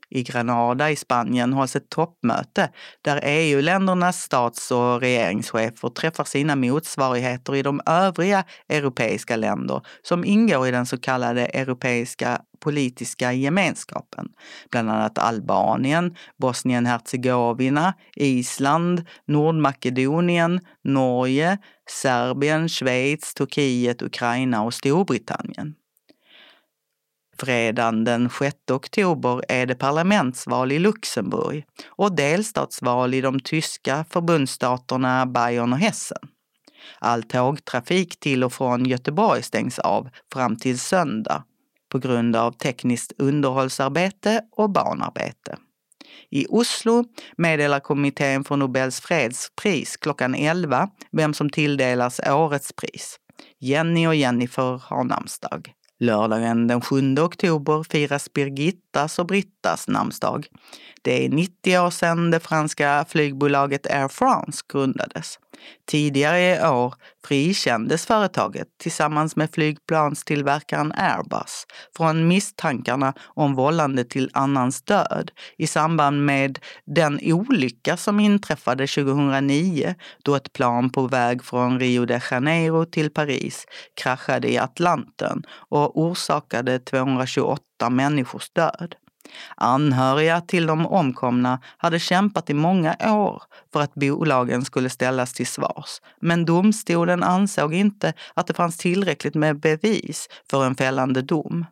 [0.10, 2.70] I Granada i Spanien hålls ett toppmöte
[3.02, 10.68] där EU-ländernas stats och regeringschefer träffar sina motsvarigheter i de övriga europeiska länder som ingår
[10.68, 14.28] i den så kallade Europeiska politiska gemenskapen.
[14.72, 21.58] Bland annat Albanien, Bosnien-Hercegovina, Island, Nordmakedonien, Norge,
[21.90, 25.76] Serbien, Schweiz, Turkiet, Ukraina och Storbritannien.
[27.40, 35.26] Fredagen den 6 oktober är det parlamentsval i Luxemburg och delstatsval i de tyska förbundsstaterna
[35.26, 36.18] Bayern och Hessen.
[37.00, 41.44] All tågtrafik till och från Göteborg stängs av fram till söndag
[41.90, 45.58] på grund av tekniskt underhållsarbete och banarbete.
[46.30, 47.04] I Oslo
[47.38, 53.20] meddelar kommittén för Nobels fredspris klockan 11 vem som tilldelas årets pris.
[53.60, 55.74] Jenny och Jennifer har namnsdag.
[56.00, 60.48] Lördagen den 7 oktober firas Birgittas och Brittas namnsdag.
[61.08, 65.40] Det är 90 år sedan det franska flygbolaget Air France grundades.
[65.90, 66.94] Tidigare i år
[67.28, 71.66] frikändes företaget tillsammans med flygplanstillverkaren Airbus
[71.98, 79.96] från misstankarna om vållande till annans död i samband med den olycka som inträffade 2009
[80.24, 83.66] då ett plan på väg från Rio de Janeiro till Paris
[84.02, 88.96] kraschade i Atlanten och orsakade 228 människors död.
[89.56, 95.48] Anhöriga till de omkomna hade kämpat i många år för att bolagen skulle ställas till
[95.48, 96.02] svars.
[96.20, 101.66] Men domstolen ansåg inte att det fanns tillräckligt med bevis för en fällande dom.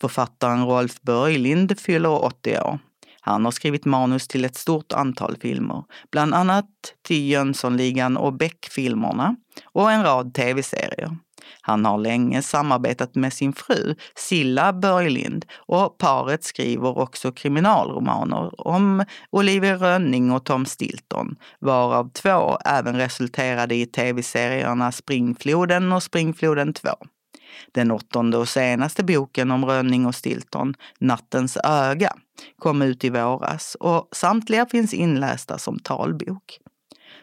[0.00, 2.78] Författaren Rolf Börjlind fyller 80 år.
[3.20, 6.66] Han har skrivit manus till ett stort antal filmer, bland annat
[7.02, 11.16] till Jönssonligan och Beck-filmerna och en rad tv-serier.
[11.60, 19.04] Han har länge samarbetat med sin fru Silla Börjlind och paret skriver också kriminalromaner om
[19.30, 26.88] Olivia Rönning och Tom Stilton, varav två även resulterade i tv-serierna Springfloden och Springfloden 2.
[27.72, 32.12] Den åttonde och senaste boken om Rönning och Stilton, Nattens öga,
[32.58, 36.60] kom ut i våras och samtliga finns inlästa som talbok.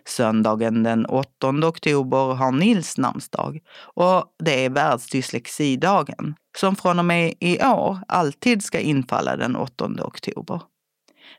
[0.05, 3.59] Söndagen den 8 oktober har Nils namnsdag
[3.95, 9.85] och det är världsdyslexidagen som från och med i år alltid ska infalla den 8
[10.01, 10.61] oktober.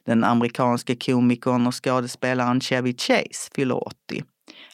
[0.07, 4.25] Den amerikanske komikern och skådespelaren Chevy Chase fyller 80.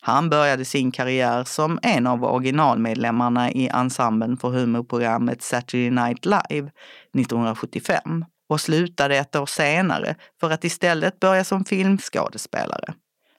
[0.00, 6.70] Han började sin karriär som en av originalmedlemmarna i ensemblen för humorprogrammet Saturday Night Live
[7.18, 12.94] 1975 och slutade ett år senare för att istället börja som filmskådespelare.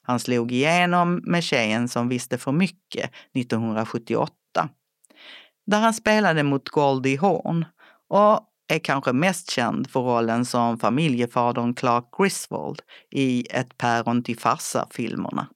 [0.10, 4.34] Han slog igenom med Tjejen som visste för mycket 1978.
[5.66, 7.66] Där han spelade mot Goldie Hawn
[8.07, 12.82] och är kanske mest känd för rollen som familjefadern Clark Griswold
[13.12, 15.47] i Ett päron till farsa-filmerna.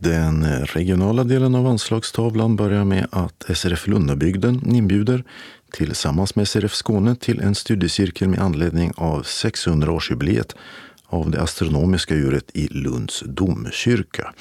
[0.00, 5.24] Den regionala delen av anslagstavlan börjar med att SRF Lundabygden inbjuder
[5.72, 10.56] tillsammans med SRF Skåne till en studiecirkel med anledning av 600-årsjubileet
[11.06, 14.34] av det astronomiska djuret i Lunds domkyrka.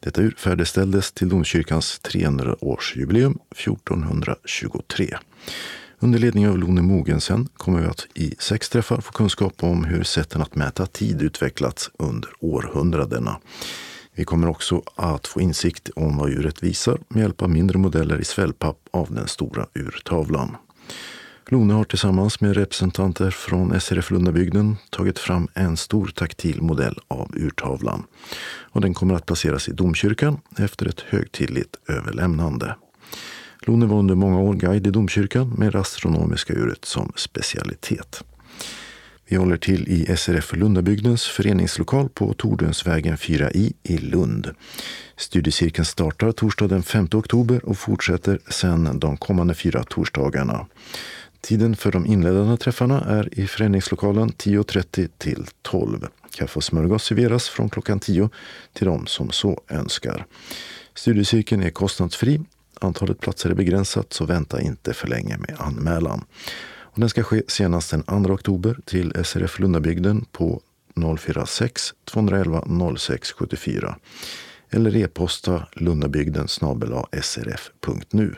[0.00, 5.16] Detta ur färdigställdes till domkyrkans 300-årsjubileum 1423.
[5.98, 10.02] Under ledning av Lone Mogensen kommer vi att i sex träffar få kunskap om hur
[10.02, 13.40] sätten att mäta tid utvecklats under århundradena.
[14.14, 18.20] Vi kommer också att få insikt om vad djuret visar med hjälp av mindre modeller
[18.20, 20.56] i svällpapp av den stora urtavlan.
[21.48, 27.30] Lone har tillsammans med representanter från SRF Lundabygden tagit fram en stor taktil modell av
[27.36, 28.04] urtavlan.
[28.46, 32.76] Och den kommer att placeras i domkyrkan efter ett högtidligt överlämnande.
[33.60, 38.24] Lone var under många år guide i domkyrkan med det astronomiska uret som specialitet.
[39.28, 44.50] Vi håller till i SRF Lundabygdens föreningslokal på Tordönsvägen 4i i Lund.
[45.16, 50.66] Studiecirkeln startar torsdag den 5 oktober och fortsätter sedan de kommande fyra torsdagarna.
[51.44, 56.06] Tiden för de inledande träffarna är i föreningslokalen 10.30 till 12.
[56.30, 58.30] Kaffe och smörgås serveras från klockan 10
[58.72, 60.26] till de som så önskar.
[60.94, 62.40] Studiecirkeln är kostnadsfri.
[62.80, 66.24] Antalet platser är begränsat så vänta inte för länge med anmälan.
[66.66, 70.60] Och den ska ske senast den 2 oktober till SRF Lundabygden på
[71.18, 72.64] 046 211
[72.98, 73.96] 06 74
[74.70, 76.48] eller e-posta lundabygden
[77.22, 78.34] srf.nu.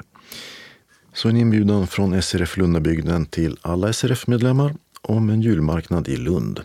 [1.17, 6.61] Så en inbjudan från SRF Lundabygden till alla SRF-medlemmar om en julmarknad i Lund.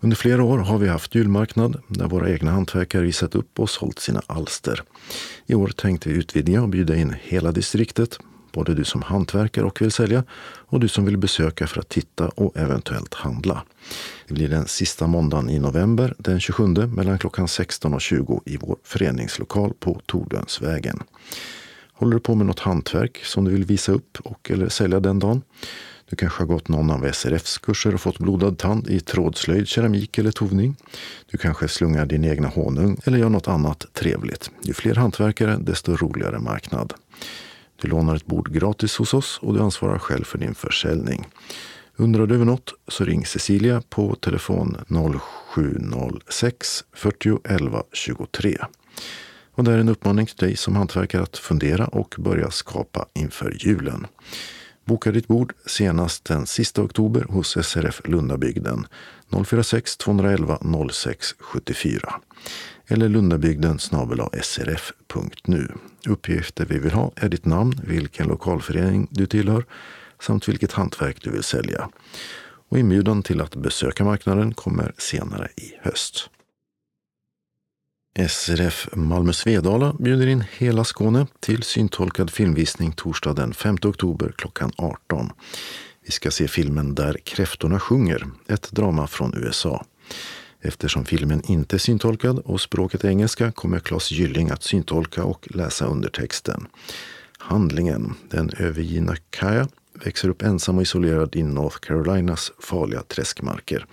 [0.00, 3.98] Under flera år har vi haft julmarknad där våra egna hantverkare visat upp och sålt
[3.98, 4.82] sina alster.
[5.46, 8.18] I år tänkte vi utvidga och bjuda in hela distriktet,
[8.52, 12.28] både du som hantverkare och vill sälja och du som vill besöka för att titta
[12.28, 13.62] och eventuellt handla.
[14.28, 18.56] Det blir den sista måndagen i november, den 27, mellan klockan 16 och 20 i
[18.56, 21.02] vår föreningslokal på Tordönsvägen.
[22.00, 25.18] Håller du på med något hantverk som du vill visa upp och eller sälja den
[25.18, 25.42] dagen?
[26.10, 30.18] Du kanske har gått någon av SRFs kurser och fått blodad tand i trådslöjd, keramik
[30.18, 30.76] eller tovning.
[31.30, 34.50] Du kanske slungar din egna honung eller gör något annat trevligt.
[34.62, 36.94] Ju fler hantverkare, desto roligare marknad.
[37.82, 41.28] Du lånar ett bord gratis hos oss och du ansvarar själv för din försäljning.
[41.96, 48.58] Undrar du över något så ring Cecilia på telefon 0706 40 11 23.
[49.60, 53.56] Och det är en uppmaning till dig som hantverkare att fundera och börja skapa inför
[53.60, 54.06] julen.
[54.84, 58.86] Boka ditt bord senast den sista oktober hos SRF Lundabygden
[59.44, 60.58] 046 211
[60.92, 62.20] 06 74
[62.86, 63.78] eller lundabygden
[64.42, 65.68] srf.nu.
[66.06, 69.64] Uppgifter vi vill ha är ditt namn, vilken lokalförening du tillhör
[70.20, 71.88] samt vilket hantverk du vill sälja.
[72.68, 76.30] Och inbjudan till att besöka marknaden kommer senare i höst.
[78.18, 84.72] SRF Malmö Svedala bjuder in hela Skåne till syntolkad filmvisning torsdag den 5 oktober klockan
[84.76, 85.30] 18.
[86.06, 89.84] Vi ska se filmen Där kräftorna sjunger, ett drama från USA.
[90.60, 95.48] Eftersom filmen inte är syntolkad och språket är engelska kommer Claes Gylling att syntolka och
[95.50, 96.66] läsa undertexten.
[97.38, 99.68] Handlingen, den övergivna Kaja,
[100.04, 103.86] växer upp ensam och isolerad i North Carolinas farliga träskmarker.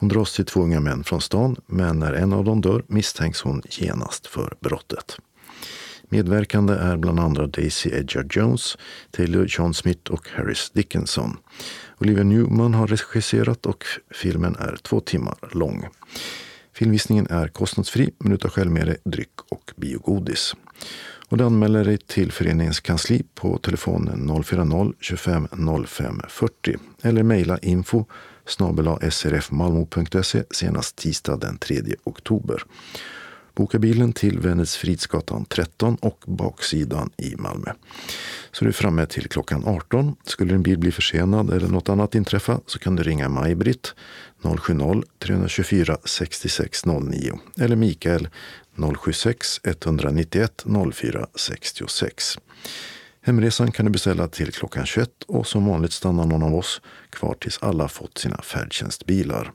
[0.00, 3.40] Hon dras till två unga män från stan, men när en av dem dör misstänks
[3.42, 5.16] hon genast för brottet.
[6.08, 8.78] Medverkande är bland andra Daisy Edgar Jones,
[9.10, 11.36] Taylor John Smith och Harris Dickinson.
[11.98, 15.88] Olivia Newman har regisserat och filmen är två timmar lång.
[16.72, 20.54] Filmvisningen är kostnadsfri, men du tar själv med dig dryck och biogodis.
[21.28, 28.04] Och du anmäler dig till föreningens kansli på telefonen 040-25 05 40 eller mejla info
[29.10, 32.62] srfmalmo.se senast tisdag den 3 oktober.
[33.54, 37.72] Boka bilen till Vännäsfridsgatan 13 och baksidan i Malmö.
[38.52, 40.16] Så du är framme till klockan 18.
[40.24, 43.94] Skulle din bil bli försenad eller något annat inträffa så kan du ringa Maj-Britt
[44.42, 48.28] 070-324 6609 eller Mikael
[49.04, 50.64] 076 191
[50.94, 52.38] 04 66.
[53.30, 56.80] Hemresan kan du beställa till klockan 21 och som vanligt stannar någon av oss
[57.10, 59.52] kvar tills alla fått sina färdtjänstbilar.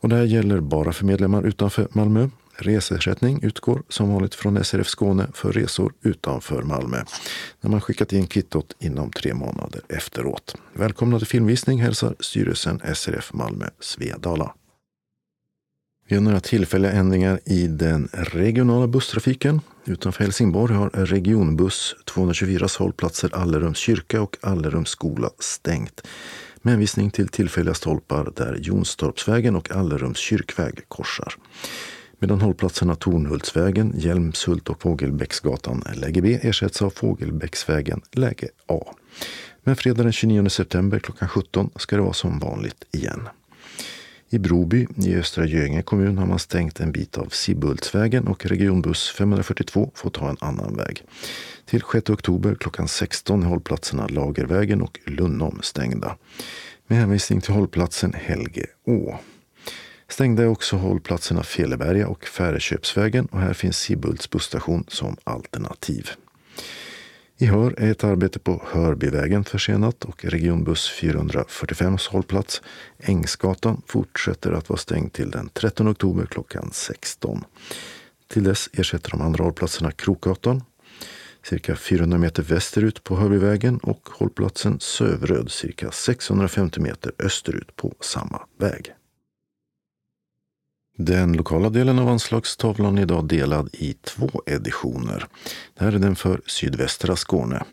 [0.00, 2.28] Och det här gäller bara för medlemmar utanför Malmö.
[2.54, 7.02] Reseersättning utgår som vanligt från SRF Skåne för resor utanför Malmö
[7.60, 10.56] när man skickat in kvittot inom tre månader efteråt.
[10.72, 14.54] Välkomna till filmvisning hälsar styrelsen SRF Malmö Svedala.
[16.08, 19.60] Vi har några tillfälliga ändringar i den regionala busstrafiken.
[19.88, 26.06] Utanför Helsingborg har regionbuss 224 hållplatser Allerums kyrka och Allerums skola stängt
[26.62, 31.34] med hänvisning till tillfälliga stolpar där Jonstorpsvägen och Allerums kyrkväg korsar.
[32.18, 38.80] medan hållplatserna Tornhultsvägen, Hjälmshult och Fågelbäcksgatan läge B ersätts av Fågelbäcksvägen läge A.
[39.64, 43.28] Men fredag den 29 september klockan 17 ska det vara som vanligt igen.
[44.30, 49.10] I Broby i Östra Göinge kommun har man stängt en bit av Sibbultsvägen och regionbuss
[49.10, 51.02] 542 får ta en annan väg.
[51.64, 56.16] Till 6 oktober klockan 16 är hållplatserna Lagervägen och Lunnom stängda.
[56.86, 59.18] Med hänvisning till hållplatsen Helgeå.
[60.08, 66.10] Stängda är också hållplatserna Feleberga och Färeköpsvägen och här finns Sibbults busstation som alternativ.
[67.38, 72.62] I Hör är ett arbete på Hörbyvägen försenat och regionbuss 445 hållplats
[72.98, 77.44] Ängsgatan fortsätter att vara stängd till den 13 oktober klockan 16.
[78.28, 80.62] Till dess ersätter de andra hållplatserna Krokgatan,
[81.42, 88.40] cirka 400 meter västerut på Hörbyvägen och hållplatsen Sövröd cirka 650 meter österut på samma
[88.58, 88.95] väg.
[90.98, 95.26] Den lokala delen av anslagstavlan är idag delad i två editioner.
[95.74, 97.64] Det här är den för sydvästra Skåne.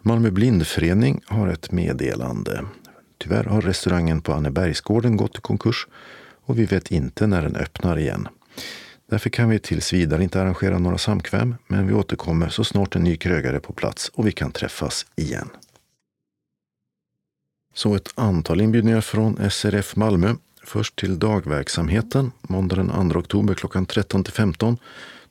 [0.00, 2.64] Malmö blindförening har ett meddelande.
[3.18, 5.86] Tyvärr har restaurangen på Annebergsgården gått i konkurs
[6.44, 8.28] och vi vet inte när den öppnar igen.
[9.10, 13.04] Därför kan vi tills vidare inte arrangera några samkväm, men vi återkommer så snart en
[13.04, 15.48] ny krögare är på plats och vi kan träffas igen.
[17.74, 20.34] Så ett antal inbjudningar från SRF Malmö
[20.66, 22.32] Först till dagverksamheten.
[22.42, 24.76] Måndag den 2 oktober klockan 13 till 15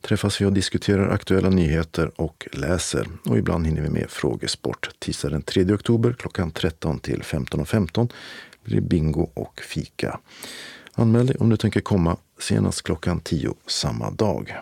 [0.01, 3.07] träffas vi och diskuterar aktuella nyheter och läser.
[3.25, 4.89] Och ibland hinner vi med frågesport.
[4.99, 8.09] Tisdag den 3 oktober klockan 13 till 15.15 15
[8.63, 10.19] blir det bingo och fika.
[10.93, 14.55] Anmäl dig om du tänker komma senast klockan 10 samma dag.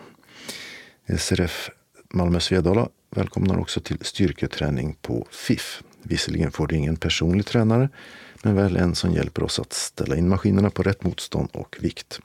[1.18, 1.70] SRF
[2.14, 5.82] Malmö Svedala välkomnar också till styrketräning på FIF.
[6.02, 7.88] Visserligen får du ingen personlig tränare
[8.42, 12.20] men väl en som hjälper oss att ställa in maskinerna på rätt motstånd och vikt.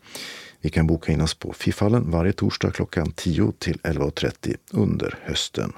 [0.61, 5.73] Vi kan boka in oss på Fiffhallen varje torsdag klockan 10 till 11.30 under hösten.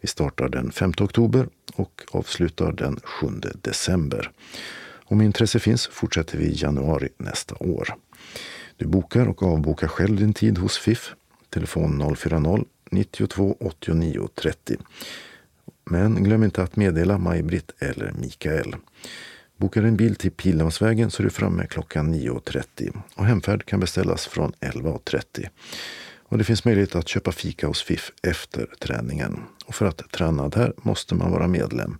[0.00, 3.26] Vi startar den 5 oktober och avslutar den 7
[3.62, 4.30] december.
[5.04, 7.94] Om intresse finns fortsätter vi i januari nästa år.
[8.76, 11.12] Du bokar och avbokar själv din tid hos FIF.
[11.50, 14.76] Telefon 040-92 89 30.
[15.84, 18.76] Men glöm inte att meddela Maj-Britt eller Mikael.
[19.60, 24.26] Bokar en bil till Pildammsvägen så är du framme klockan 9.30 och hemfärd kan beställas
[24.26, 25.48] från 11.30.
[26.18, 29.42] Och det finns möjlighet att köpa fika hos FIF efter träningen.
[29.66, 31.98] Och för att träna där måste man vara medlem.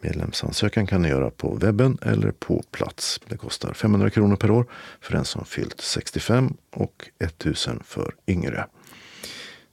[0.00, 3.20] Medlemsansökan kan ni göra på webben eller på plats.
[3.28, 4.66] Det kostar 500 kronor per år
[5.00, 8.66] för den som fyllt 65 och 1000 för yngre.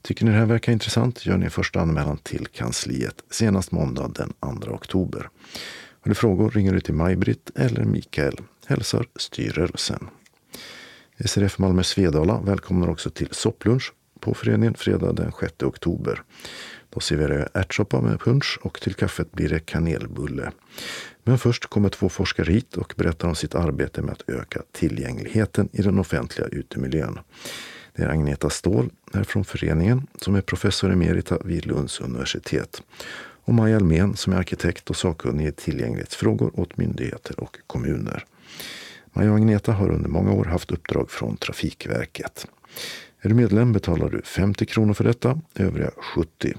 [0.01, 4.33] Tycker ni det här verkar intressant gör ni första anmälan till kansliet senast måndag den
[4.61, 5.29] 2 oktober.
[6.07, 8.37] Har du frågor ringer du till Maj-Britt eller Mikael.
[8.65, 10.07] Hälsar styrelsen.
[11.25, 16.21] SRF Malmö Svedala välkomnar också till sopplunch på föreningen fredag den 6 oktober.
[16.89, 20.51] Då serverar jag ärtsoppa med punsch och till kaffet blir det kanelbulle.
[21.23, 25.69] Men först kommer två forskare hit och berättar om sitt arbete med att öka tillgängligheten
[25.71, 27.19] i den offentliga utemiljön.
[27.95, 32.81] Det är Agneta Ståhl här från föreningen som är professor emerita vid Lunds universitet
[33.47, 38.25] och Maja Almen som är arkitekt och sakkunnig i tillgänglighetsfrågor åt myndigheter och kommuner.
[39.13, 42.47] Maja och Agneta har under många år haft uppdrag från Trafikverket.
[43.21, 46.29] Är du medlem betalar du 50 kronor för detta, övriga 70.
[46.43, 46.53] Vill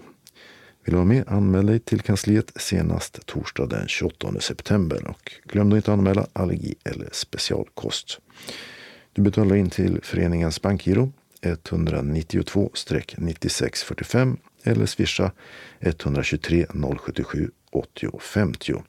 [0.85, 5.77] du vara med, anmäl dig till kansliet senast torsdag den 28 september och glöm då
[5.77, 8.21] inte att anmäla allergi eller specialkost.
[9.13, 11.13] Du betalar in till föreningens bankgiro
[11.43, 15.33] 192-9645 eller swisha
[15.81, 16.67] 123
[16.99, 18.83] 077 80 50.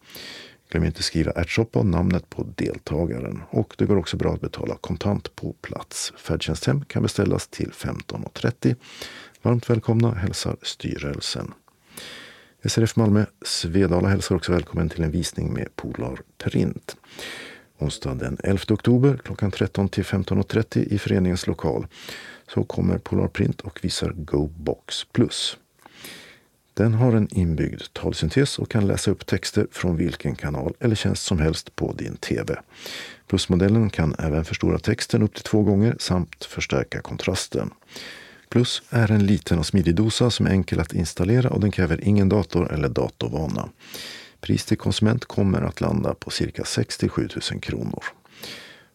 [0.71, 3.41] Glöm inte skriva ärtsoppa och namnet på deltagaren.
[3.49, 6.13] Och det går också bra att betala kontant på plats.
[6.17, 8.75] Färdtjänsthem kan beställas till 15.30.
[9.41, 11.53] Varmt välkomna hälsar styrelsen.
[12.65, 16.97] SRF Malmö Svedala hälsar också välkommen till en visning med Polar Print.
[17.79, 21.87] Onsdag den 11 oktober klockan 13 till 15.30 i föreningens lokal
[22.53, 25.05] så kommer PolarPrint och visar GoBox+.
[26.73, 31.23] Den har en inbyggd talsyntes och kan läsa upp texter från vilken kanal eller tjänst
[31.23, 32.55] som helst på din TV.
[33.27, 37.69] Plusmodellen kan även förstora texten upp till två gånger samt förstärka kontrasten.
[38.49, 42.03] Plus är en liten och smidig dosa som är enkel att installera och den kräver
[42.03, 43.69] ingen dator eller datorvana.
[44.41, 48.03] Pris till konsument kommer att landa på cirka 6 7 000 kronor.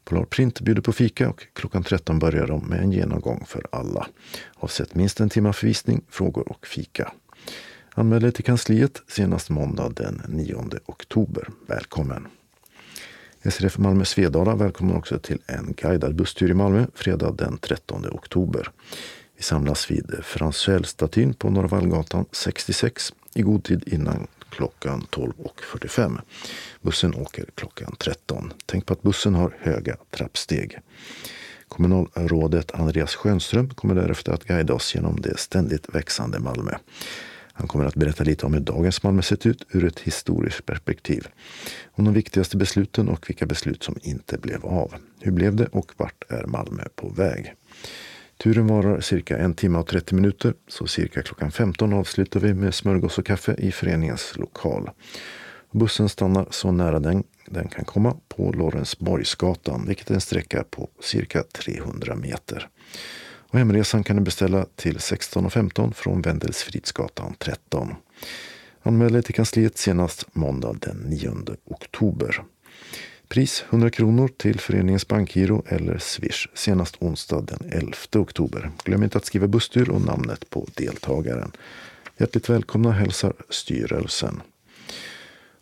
[0.04, 4.06] Polar Print bjuder på fika och klockan 13 börjar de med en genomgång för alla.
[4.54, 7.12] Avsätt minst en timme för visning, frågor och fika.
[7.94, 11.48] Anmäl dig till kansliet senast måndag den 9 oktober.
[11.66, 12.26] Välkommen!
[13.50, 18.70] SRF Malmö Svedala välkomnar också till en guidad busstur i Malmö fredag den 13 oktober.
[19.36, 26.20] Vi samlas vid Fransuellstatyn på Norra Vallgatan 66 i god tid innan klockan 12.45.
[26.82, 28.52] Bussen åker klockan 13.
[28.66, 30.78] Tänk på att bussen har höga trappsteg.
[31.68, 36.72] Kommunalrådet Andreas Schönström kommer därefter att guida oss genom det ständigt växande Malmö.
[37.52, 41.28] Han kommer att berätta lite om hur dagens Malmö sett ut ur ett historiskt perspektiv.
[41.92, 44.94] Om de viktigaste besluten och vilka beslut som inte blev av.
[45.20, 47.54] Hur blev det och vart är Malmö på väg?
[48.36, 52.74] Turen varar cirka en timme och 30 minuter, så cirka klockan 15 avslutar vi med
[52.74, 54.90] smörgås och kaffe i föreningens lokal.
[55.70, 60.88] Bussen stannar så nära den den kan komma på Lorensborgsgatan, vilket är en sträcka på
[61.00, 62.68] cirka 300 meter.
[63.54, 67.94] Och hemresan kan du beställa till 16.15 från Wendelsfridsgatan 13.
[68.82, 71.30] Anmäl dig till kansliet senast måndag den 9
[71.64, 72.44] oktober.
[73.34, 78.70] Pris 100 kronor till föreningens bankgiro eller Swish senast onsdag den 11 oktober.
[78.84, 81.52] Glöm inte att skriva busstur och namnet på deltagaren.
[82.18, 84.42] Hjärtligt välkomna hälsar styrelsen.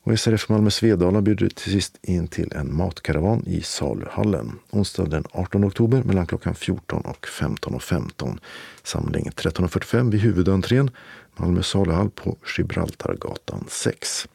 [0.03, 4.59] Och SRF Malmö Svedala bjuder till sist in till en matkaravan i saluhallen.
[4.71, 7.79] Onsdag den 18 oktober mellan klockan 14 och 15.15.
[7.79, 8.41] 15.
[8.83, 10.91] Samling 13.45 vid huvudentrén.
[11.37, 14.29] Malmö saluhall på Gibraltargatan 6.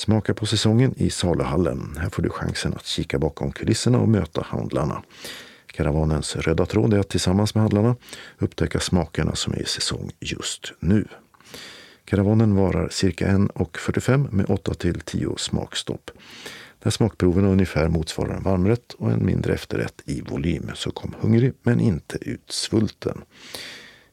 [0.00, 1.96] Smaka på säsongen i saluhallen.
[2.00, 5.02] Här får du chansen att kika bakom kulisserna och möta handlarna.
[5.66, 7.96] Karavanens röda tråd är att tillsammans med handlarna
[8.38, 11.08] upptäcka smakerna som är i säsong just nu.
[12.04, 16.10] Karavanen varar cirka 1.45 med 8 till 10 smakstopp.
[16.82, 20.70] Där smakproverna ungefär motsvarar en varmrätt och en mindre efterrätt i volym.
[20.74, 23.22] Så kom hungrig men inte utsvulten.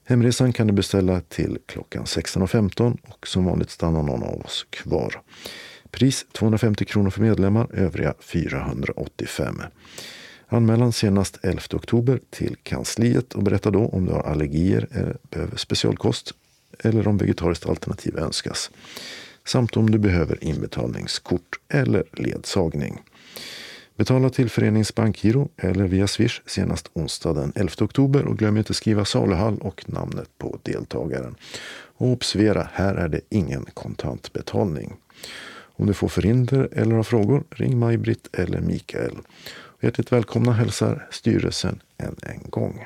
[0.06, 5.22] Hemresan kan du beställa till klockan 16.15 och som vanligt stannar någon av oss kvar.
[5.92, 9.62] Pris 250 kronor för medlemmar, övriga 485.
[10.48, 15.58] Anmälan senast 11 oktober till kansliet och berätta då om du har allergier eller behöver
[15.58, 16.34] specialkost
[16.80, 18.72] eller om vegetariskt alternativ önskas.
[19.46, 23.02] Samt om du behöver inbetalningskort eller ledsagning.
[23.96, 28.74] Betala till föreningens bankgiro eller via Swish senast onsdag den 11 oktober och glöm inte
[28.74, 31.36] skriva saluhall och namnet på deltagaren.
[31.98, 34.94] Och observera, här är det ingen kontantbetalning.
[35.80, 39.18] Om du får förhinder eller har frågor, ring Maj-Britt eller Mikael.
[39.82, 42.86] Hjärtligt välkomna hälsar styrelsen än en gång.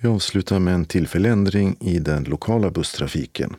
[0.00, 3.56] Vi avslutar med en tillfällig ändring i den lokala busstrafiken.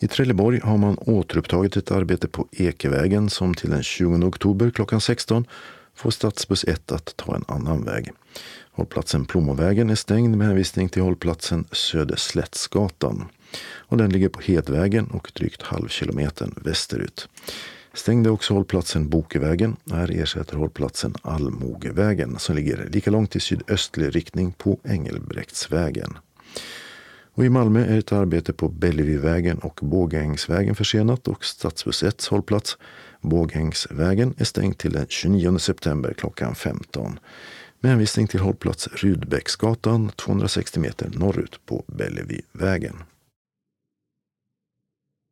[0.00, 5.00] I Trelleborg har man återupptagit ett arbete på Ekevägen som till den 20 oktober klockan
[5.00, 5.44] 16
[5.94, 8.12] får stadsbuss 1 att ta en annan väg.
[8.70, 13.24] Hållplatsen Plommovägen är stängd med hänvisning till hållplatsen Söderslättsgatan.
[13.64, 17.28] Och den ligger på Hedvägen och drygt halvkilometern västerut.
[17.94, 19.76] Stängde också hållplatsen Bokevägen.
[19.90, 26.18] Här ersätter hållplatsen Allmogevägen som ligger lika långt i sydöstlig riktning på Engelbrektsvägen.
[27.36, 32.78] Och I Malmö är ett arbete på Bellevuevägen och Bågängsvägen försenat och stadsbuss 1 hållplats
[33.20, 37.18] Bågängsvägen är stängd till den 29 september klockan 15
[37.80, 42.96] med hänvisning till hållplats Rudbecksgatan 260 meter norrut på Bellevuevägen.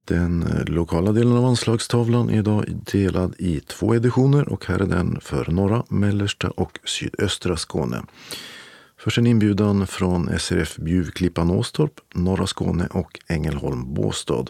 [0.05, 5.21] Den lokala delen av anslagstavlan är idag delad i två editioner och här är den
[5.21, 8.03] för norra, mellersta och sydöstra Skåne.
[8.99, 14.45] Först en inbjudan från SRF Bjuvklippan Åstorp, norra Skåne och Ängelholm Båstad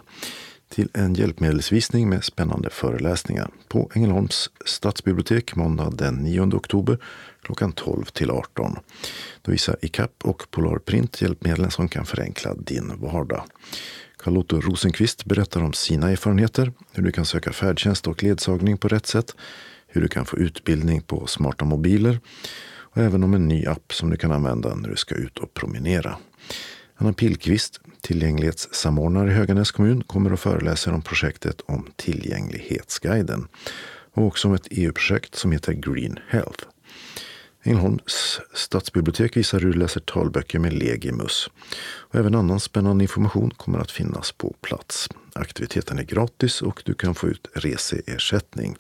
[0.69, 6.99] till en hjälpmedelsvisning med spännande föreläsningar på Ängelholms stadsbibliotek måndag den 9 oktober
[7.43, 8.79] klockan 12 till 18.
[9.43, 13.45] Då visar ICAP och Polarprint hjälpmedlen som kan förenkla din vardag.
[14.25, 19.07] Carl-Otto Rosenqvist berättar om sina erfarenheter, hur du kan söka färdtjänst och ledsagning på rätt
[19.07, 19.37] sätt,
[19.87, 22.21] hur du kan få utbildning på smarta mobiler
[22.67, 25.55] och även om en ny app som du kan använda när du ska ut och
[25.55, 26.17] promenera.
[26.97, 33.49] Anna Pilkvist, tillgänglighetssamordnare i Höganäs kommun, kommer att föreläsa om projektet om Tillgänglighetsguiden
[34.15, 36.65] och också om ett EU-projekt som heter Green Health.
[37.67, 41.51] Ängelholms stadsbibliotek visar hur du läser talböcker med Legimus.
[41.85, 45.09] Och även annan spännande information kommer att finnas på plats.
[45.33, 48.77] Aktiviteten är gratis och du kan få ut reseersättning.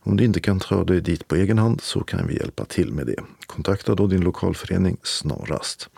[0.00, 2.92] Om du inte kan ta dig dit på egen hand så kan vi hjälpa till
[2.92, 3.22] med det.
[3.46, 5.88] Kontakta då din lokalförening snarast.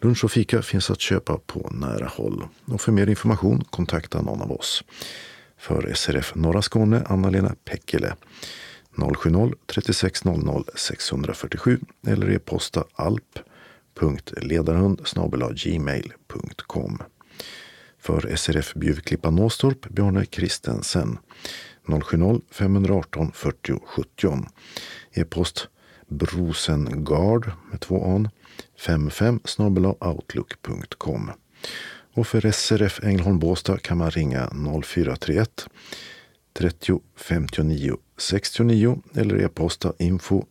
[0.00, 2.44] Lunch och fika finns att köpa på nära håll.
[2.64, 4.84] Och för mer information kontakta någon av oss.
[5.58, 8.14] För SRF Norra Skåne, Anna-Lena Pekkele.
[9.00, 15.00] 070-3600 647 eller e-posta alp.ledarhund
[15.54, 17.02] gmail.com.
[17.98, 21.18] För SRF Bjuvklippa Nåstorp, Bjarne Kristensen
[21.86, 24.44] 070-518 40 70.
[25.12, 25.68] E-post
[26.08, 28.28] brosengard med två an
[28.78, 29.40] 55
[30.00, 31.30] outlook.com.
[32.14, 34.52] Och för SRF Ängelholm Båstad kan man ringa
[34.84, 35.66] 0431
[36.52, 40.44] 30 59 69 eller e-posta info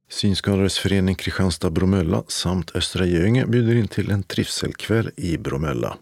[0.09, 5.97] Synskadades förening Kristianstad-Bromölla samt Östra Göinge bjuder in till en trivselkväll i Bromölla.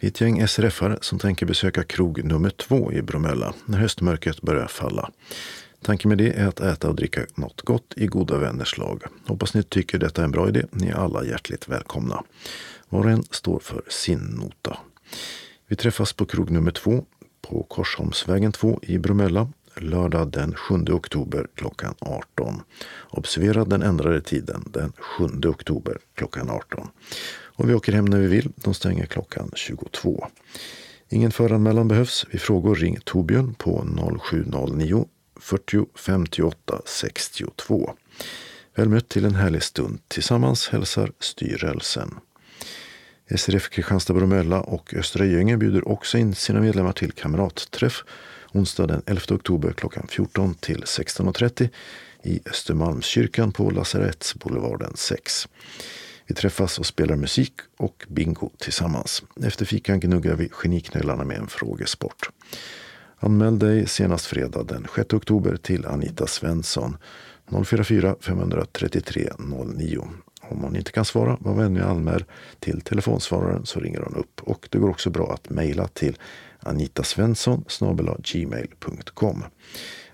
[0.00, 4.42] Vi är ett gäng SRF-are som tänker besöka krog nummer två i Bromölla när höstmörkret
[4.42, 5.10] börjar falla.
[5.82, 9.02] Tanken med det är att äta och dricka något gott i goda vänners lag.
[9.26, 10.64] Hoppas ni tycker detta är en bra idé.
[10.70, 12.24] Ni är alla hjärtligt välkomna.
[12.88, 14.78] Var och en står för sin nota.
[15.66, 17.04] Vi träffas på krog nummer två
[17.40, 19.48] på Korsholmsvägen 2 i Bromölla
[19.80, 22.62] lördag den 7 oktober klockan 18.
[23.10, 26.88] Observera den ändrade tiden den 7 oktober klockan 18.
[27.30, 28.52] Och vi åker hem när vi vill.
[28.56, 30.26] De stänger klockan 22.
[31.08, 32.26] Ingen föranmälan behövs.
[32.30, 33.86] Vid frågor ring Torbjörn på
[34.22, 35.06] 0709
[35.40, 37.94] 40 58 62.
[38.74, 39.98] Väl mött till en härlig stund.
[40.08, 42.14] Tillsammans hälsar styrelsen.
[43.36, 48.04] SRF Kristianstad Bromölla och Östra Göinge bjuder också in sina medlemmar till kamratträff
[48.52, 51.68] onsdag den 11 oktober klockan 14 till 16.30
[52.22, 55.48] i Östermalmskyrkan på Lasarettsboulevarden 6.
[56.26, 59.22] Vi träffas och spelar musik och bingo tillsammans.
[59.42, 62.30] Efter fikan gnuggar vi geniknölarna med en frågesport.
[63.20, 66.96] Anmäl dig senast fredag den 6 oktober till Anita Svensson
[67.64, 70.08] 044 533 09.
[70.42, 72.24] Om hon inte kan svara, var vänlig anmäl
[72.60, 74.40] till telefonsvararen så ringer hon upp.
[74.42, 76.16] Och det går också bra att mejla till
[76.60, 77.64] anitasvensson
[78.18, 79.44] gmail.com.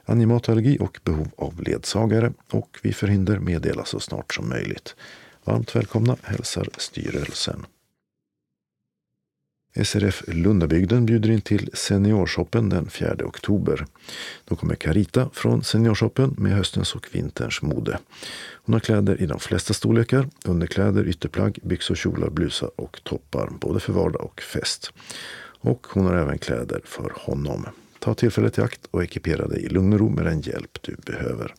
[0.04, 4.96] Animatallergi och behov av ledsagare och vi förhinder meddela så snart som möjligt.
[5.44, 7.66] Varmt välkomna hälsar styrelsen.
[9.82, 13.86] SRF Lundabygden bjuder in till Seniorshoppen den 4 oktober.
[14.44, 17.98] Då kommer Carita från Seniorshoppen med höstens och vinterns mode.
[18.52, 23.80] Hon har kläder i de flesta storlekar, underkläder, ytterplagg, byxor, kjolar, blusar och toppar, både
[23.80, 24.92] för vardag och fest.
[25.60, 27.66] Och hon har även kläder för honom.
[27.98, 30.96] Ta tillfället i akt och ekipera dig i lugn och ro med den hjälp du
[31.06, 31.54] behöver.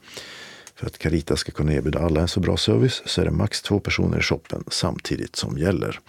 [0.76, 3.62] För att Carita ska kunna erbjuda alla en så bra service så är det max
[3.62, 6.00] två personer i shoppen samtidigt som gäller.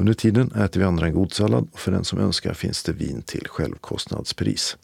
[0.00, 2.92] Under tiden äter vi andra en god sallad och för den som önskar finns det
[2.92, 4.76] vin till självkostnadspris.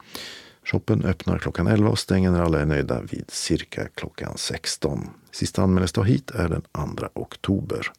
[0.65, 5.11] Shoppen öppnar klockan 11 och stänger när alla är nöjda vid cirka klockan 16.
[5.31, 6.63] Sista anmälningsdag hit är den
[6.97, 7.93] 2 oktober.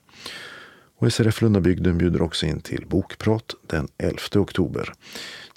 [0.98, 4.94] Och SRF Lundabygden bjuder också in till bokprat den 11 oktober.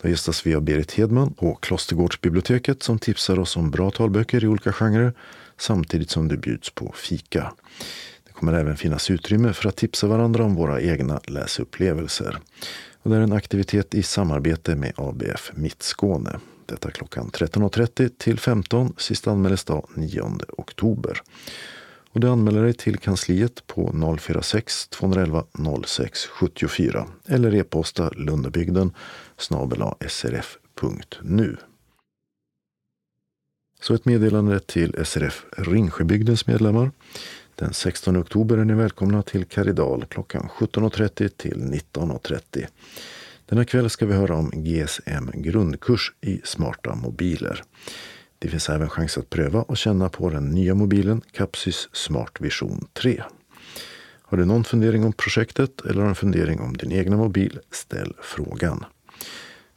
[0.03, 4.47] Då gästas vi av Berit Hedman på Klostergårdsbiblioteket som tipsar oss om bra talböcker i
[4.47, 5.13] olika genrer
[5.59, 7.53] samtidigt som det bjuds på fika.
[8.41, 12.39] Det kommer även finnas utrymme för att tipsa varandra om våra egna läsupplevelser.
[13.03, 16.41] Och det är en aktivitet i samarbete med ABF Mittskåne.
[16.67, 21.23] Detta klockan 13.30 till 15, sista anmälningsdag 9 oktober.
[22.13, 25.45] Och du anmäler dig till kansliet på 046 211
[25.87, 28.93] 06 74 eller e-posta lundebygden
[30.09, 31.57] srf.nu.
[33.81, 36.91] Så ett meddelande till SRF Ringsjöbygdens medlemmar.
[37.61, 42.67] Den 16 oktober är ni välkomna till Karidal klockan 17.30 till 19.30.
[43.47, 47.63] Denna kväll ska vi höra om GSM grundkurs i smarta mobiler.
[48.39, 52.89] Det finns även chans att pröva och känna på den nya mobilen Capsys Smart Vision
[52.93, 53.23] 3.
[54.23, 57.59] Har du någon fundering om projektet eller har en fundering om din egna mobil?
[57.71, 58.85] Ställ frågan.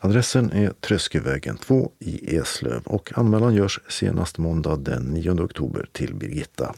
[0.03, 6.15] Adressen är Tröskevägen 2 i Eslöv och anmälan görs senast måndag den 9 oktober till
[6.15, 6.75] Birgitta.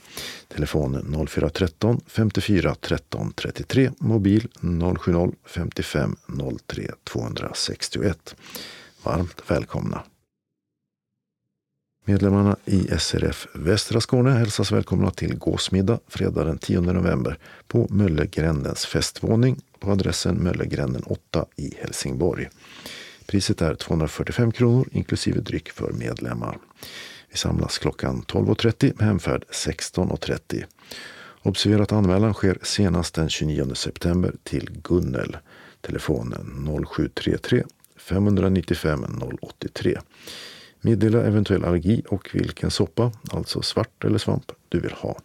[0.48, 4.48] Telefon 0413 54 13 33, mobil
[5.00, 6.16] 070 55
[6.68, 8.36] 03 261.
[9.04, 10.04] Varmt välkomna!
[12.06, 17.38] Medlemmarna i SRF Västra Skåne hälsas välkomna till gåsmiddag fredag den 10 november
[17.68, 22.50] på Möllegrändens festvåning på adressen Möllegränden 8 i Helsingborg.
[23.28, 26.58] Priset är 245 kronor inklusive dryck för medlemmar.
[27.32, 30.64] Vi samlas klockan 12.30 med hemfärd 16.30.
[31.42, 35.38] Observera att anmälan sker senast den 29 september till Gunnel.
[35.82, 37.64] Telefonen 0733
[37.98, 39.06] 595
[39.42, 40.00] 083.
[40.82, 45.20] Meddela eventuell allergi och vilken soppa, alltså svart eller svamp, du vill ha.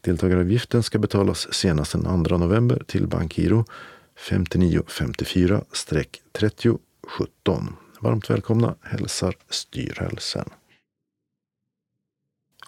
[0.00, 3.64] Deltagaravgiften ska betalas senast den 2 november till Bankgiro
[4.18, 7.76] 5954-30 17.
[8.00, 10.48] Varmt välkomna hälsar styrelsen.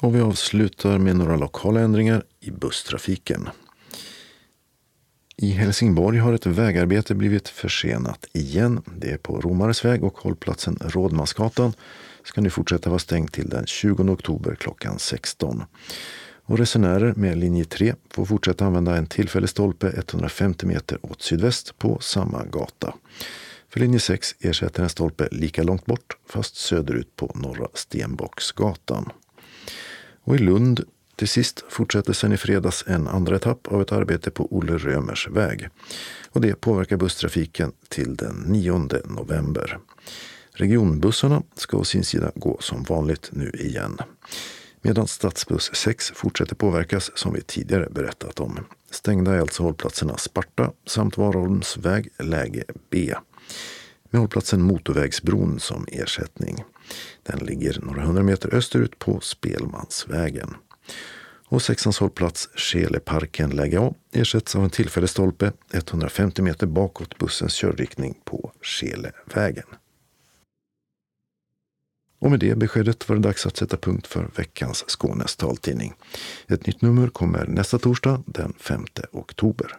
[0.00, 3.48] Och vi avslutar med några lokala ändringar i busstrafiken.
[5.36, 8.82] I Helsingborg har ett vägarbete blivit försenat igen.
[8.96, 11.72] Det är på Romares väg och hållplatsen Rådmansgatan
[12.24, 15.64] ska nu fortsätta vara stängt till den 20 oktober klockan 16.
[16.44, 21.78] Och resenärer med linje 3 får fortsätta använda en tillfällig stolpe 150 meter åt sydväst
[21.78, 22.94] på samma gata.
[23.68, 29.12] För linje 6 ersätter en stolpe lika långt bort fast söderut på Norra Stenbocksgatan.
[30.20, 30.84] Och i Lund
[31.16, 35.28] till sist fortsätter sen i fredags en andra etapp av ett arbete på Olle Römers
[35.28, 35.68] väg.
[36.30, 39.78] Och det påverkar busstrafiken till den 9 november.
[40.52, 43.98] Regionbussarna ska å sin sida gå som vanligt nu igen.
[44.82, 48.58] Medan stadsbuss 6 fortsätter påverkas som vi tidigare berättat om.
[48.90, 53.14] Stängda är alltså hållplatserna Sparta samt Varholmsväg läge B.
[54.10, 56.64] Med hållplatsen Motorvägsbron som ersättning.
[57.22, 60.54] Den ligger några hundra meter österut på Spelmansvägen.
[61.50, 67.54] Och sexans hållplats Skeleparken läge A ersätts av en tillfällig stolpe 150 meter bakåt bussens
[67.54, 69.66] körriktning på Skelevägen.
[72.20, 75.94] Och med det beskedet var det dags att sätta punkt för veckans Skånes taltidning.
[76.46, 79.78] Ett nytt nummer kommer nästa torsdag den 5 oktober.